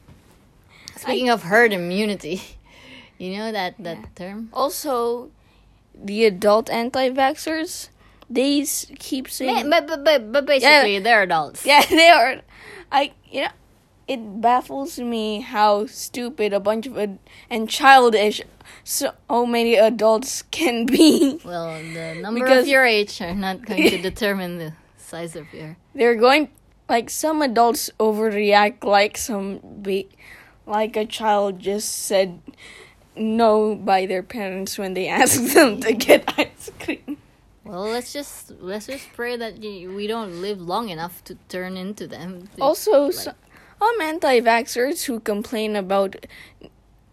speaking 0.99 1.31
of 1.31 1.47
herd 1.47 1.71
immunity 1.71 2.43
you 3.21 3.31
know 3.39 3.55
that 3.55 3.79
that 3.79 4.03
Yeah. 4.03 4.11
term 4.19 4.37
also, 4.51 5.31
the 5.95 6.27
adult 6.27 6.67
anti-vaxxers, 6.67 7.95
they 8.27 8.59
s- 8.67 8.91
keep 8.99 9.31
saying, 9.31 9.71
but, 9.71 9.87
but, 9.87 10.03
but, 10.03 10.31
but 10.35 10.43
basically 10.43 10.99
they're 10.99 11.23
adults 11.23 11.63
yeah, 11.63 11.79
they 11.87 12.11
are. 12.11 12.43
I 12.91 13.15
you 13.31 13.47
know, 13.47 13.55
it 14.09 14.41
baffles 14.41 14.97
me 14.99 15.39
how 15.41 15.85
stupid 15.85 16.51
a 16.51 16.59
bunch 16.59 16.87
of 16.87 16.97
ad- 16.97 17.19
and 17.49 17.69
childish 17.69 18.41
so 18.83 19.13
many 19.45 19.75
adults 19.75 20.41
can 20.51 20.85
be. 20.97 21.39
well 21.45 21.77
the 21.93 22.15
number 22.21 22.41
Because- 22.41 22.63
of 22.63 22.67
your 22.67 22.85
age 22.85 23.21
are 23.21 23.35
not 23.35 23.63
going 23.65 23.89
to 23.89 24.01
determine 24.09 24.57
the 24.57 24.73
size 24.97 25.35
of 25.35 25.45
your 25.53 25.77
They're 25.93 26.15
going 26.15 26.49
like 26.89 27.09
some 27.09 27.41
adults 27.41 27.89
overreact 27.99 28.83
like 28.83 29.15
some 29.17 29.59
ba- 29.63 30.09
like 30.65 30.97
a 30.97 31.05
child 31.05 31.59
just 31.59 31.89
said 32.09 32.41
no 33.15 33.75
by 33.75 34.05
their 34.05 34.23
parents 34.23 34.77
when 34.77 34.93
they 34.93 35.07
asked 35.21 35.53
them 35.53 35.79
to 35.81 35.93
get 35.93 36.23
ice 36.37 36.71
cream. 36.79 37.17
Well, 37.65 37.83
let's 37.93 38.13
just 38.13 38.51
let's 38.61 38.87
just 38.87 39.05
pray 39.13 39.37
that 39.37 39.59
we 39.59 40.07
don't 40.07 40.41
live 40.41 40.59
long 40.61 40.89
enough 40.89 41.23
to 41.25 41.35
turn 41.49 41.77
into 41.77 42.07
them. 42.07 42.47
To- 42.55 42.61
Also, 42.63 43.11
like- 43.13 43.35
some 43.79 44.01
anti-vaxxers 44.01 45.05
who 45.05 45.19
complain 45.19 45.75
about 45.75 46.15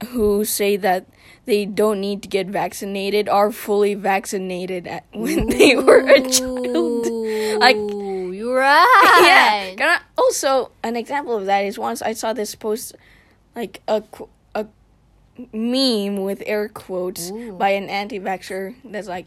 who 0.09 0.45
say 0.45 0.77
that 0.77 1.07
they 1.47 1.65
don't 1.65 2.01
need 2.01 2.23
to 2.23 2.29
get 2.29 2.49
vaccinated 2.49 3.29
are 3.29 3.53
fully 3.53 3.95
vaccinated 3.95 4.87
at, 4.87 5.05
when 5.13 5.47
they 5.49 5.77
were 5.77 6.01
a 6.07 6.21
child. 6.29 7.07
Like 7.61 7.77
Ooh, 7.77 8.33
you're 8.33 8.59
right. 8.59 9.75
yeah. 9.79 10.01
Also, 10.19 10.73
an 10.83 10.97
example 10.97 11.37
of 11.37 11.47
that 11.47 11.65
is 11.65 11.79
once 11.79 12.03
I 12.03 12.13
saw 12.13 12.33
this 12.33 12.55
post, 12.55 12.97
like 13.55 13.81
a 13.87 14.03
a 14.55 14.67
meme 15.53 16.23
with 16.23 16.43
air 16.47 16.69
quotes 16.69 17.31
Ooh. 17.31 17.53
by 17.53 17.71
an 17.71 17.89
anti-vaxxer 17.89 18.75
that's 18.85 19.09
like, 19.09 19.27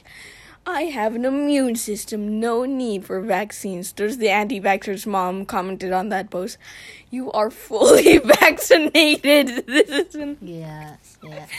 "I 0.66 0.84
have 0.84 1.16
an 1.16 1.26
immune 1.26 1.76
system, 1.76 2.40
no 2.40 2.66
need 2.66 3.06
for 3.06 3.22
vaccines." 3.22 3.92
There's 3.92 4.18
the 4.18 4.30
anti-vaxxer's 4.30 5.06
mom 5.06 5.46
commented 5.46 5.92
on 5.92 6.10
that 6.10 6.30
post, 6.30 6.58
"You 7.10 7.32
are 7.32 7.50
fully 7.50 8.18
vaccinated." 8.40 9.66
This 9.68 9.90
isn't. 9.90 10.38
Yeah, 10.42 10.96
yeah. 11.24 11.46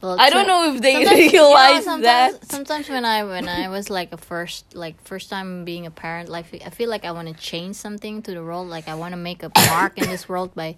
Well, 0.00 0.14
I 0.16 0.30
don't 0.30 0.46
know 0.46 0.72
if 0.72 0.80
they 0.80 0.94
sometimes- 1.04 1.18
you 1.18 1.32
know, 1.32 1.48
realize 1.48 1.84
sometimes, 1.84 2.38
that. 2.38 2.50
Sometimes 2.52 2.88
when 2.88 3.04
I 3.04 3.24
when 3.24 3.48
I 3.48 3.68
was 3.68 3.90
like 3.90 4.12
a 4.12 4.16
first 4.16 4.76
like 4.76 4.94
first 5.02 5.28
time 5.28 5.64
being 5.64 5.86
a 5.86 5.90
parent, 5.90 6.28
like 6.28 6.46
I 6.64 6.70
feel 6.70 6.88
like 6.88 7.04
I 7.04 7.10
want 7.10 7.26
to 7.26 7.34
change 7.34 7.74
something 7.74 8.22
to 8.22 8.30
the 8.32 8.42
world. 8.42 8.68
Like 8.68 8.86
I 8.86 8.94
want 8.94 9.12
to 9.12 9.16
make 9.16 9.42
a 9.42 9.50
mark 9.70 9.98
in 9.98 10.08
this 10.08 10.28
world 10.28 10.54
by 10.54 10.76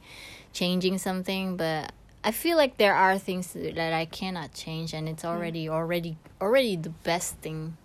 changing 0.54 0.96
something, 0.96 1.58
but 1.58 1.92
I 2.22 2.32
feel 2.32 2.56
like 2.56 2.76
there 2.76 2.94
are 2.94 3.18
things 3.18 3.52
that 3.54 3.92
I 3.92 4.04
cannot 4.04 4.52
change, 4.52 4.92
and 4.92 5.08
it's 5.08 5.22
hmm. 5.22 5.28
already 5.28 5.68
already 5.68 6.16
already 6.40 6.76
the 6.76 6.90
best 6.90 7.36
thing. 7.36 7.76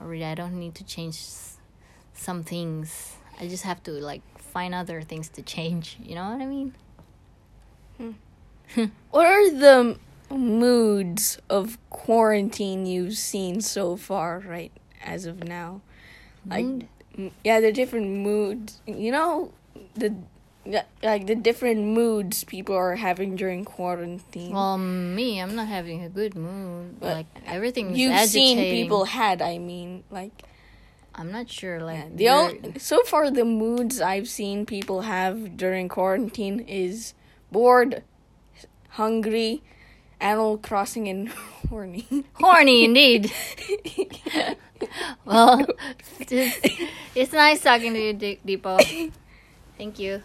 Already, 0.00 0.24
I 0.24 0.34
don't 0.34 0.58
need 0.58 0.74
to 0.76 0.84
change 0.84 1.20
some 2.14 2.42
things. 2.42 3.16
I 3.40 3.48
just 3.48 3.64
have 3.64 3.82
to 3.84 3.92
like 3.92 4.22
find 4.38 4.74
other 4.74 5.02
things 5.02 5.28
to 5.30 5.42
change. 5.42 5.96
You 6.04 6.14
know 6.14 6.30
what 6.30 6.42
I 6.42 6.46
mean? 6.46 6.74
Hmm. 7.96 8.12
What 9.10 9.26
are 9.26 9.50
the 9.50 9.98
moods 10.30 11.38
of 11.48 11.78
quarantine 11.90 12.86
you've 12.86 13.16
seen 13.16 13.60
so 13.60 13.96
far, 13.96 14.40
right, 14.46 14.72
as 15.02 15.26
of 15.26 15.42
now? 15.42 15.80
Like, 16.46 16.64
Mood? 16.64 16.88
m- 17.18 17.32
yeah, 17.42 17.60
the 17.60 17.72
different 17.72 18.18
moods. 18.18 18.80
You 18.86 19.10
know, 19.10 19.52
the 19.94 20.14
like 21.02 21.26
the 21.26 21.34
different 21.34 21.80
moods 21.84 22.44
people 22.44 22.74
are 22.74 22.96
having 22.96 23.36
during 23.36 23.64
quarantine. 23.64 24.52
Well, 24.52 24.76
me, 24.78 25.40
I'm 25.40 25.54
not 25.56 25.68
having 25.68 26.04
a 26.04 26.08
good 26.08 26.34
mood. 26.34 27.00
But 27.00 27.14
like 27.14 27.26
everything 27.46 27.94
You've 27.96 28.12
agitating. 28.12 28.56
seen 28.58 28.70
people 28.70 29.04
had. 29.06 29.40
I 29.42 29.58
mean, 29.58 30.04
like 30.10 30.32
I'm 31.14 31.32
not 31.32 31.50
sure. 31.50 31.80
Like 31.80 31.96
yeah, 31.96 32.08
the 32.14 32.28
only, 32.28 32.78
so 32.78 33.02
far 33.04 33.30
the 33.30 33.44
moods 33.44 34.00
I've 34.00 34.28
seen 34.28 34.66
people 34.66 35.02
have 35.02 35.56
during 35.56 35.88
quarantine 35.88 36.60
is 36.60 37.14
bored, 37.50 38.02
hungry, 38.90 39.62
Animal 40.20 40.58
Crossing, 40.58 41.08
and 41.08 41.28
horny. 41.68 42.06
horny 42.34 42.84
indeed. 42.84 43.32
well, 45.24 45.66
it's, 46.20 46.58
it's 47.14 47.32
nice 47.32 47.62
talking 47.62 47.94
to 47.94 48.00
you, 48.00 48.14
Dipo. 48.14 49.10
Thank 49.78 49.98
you. 49.98 50.22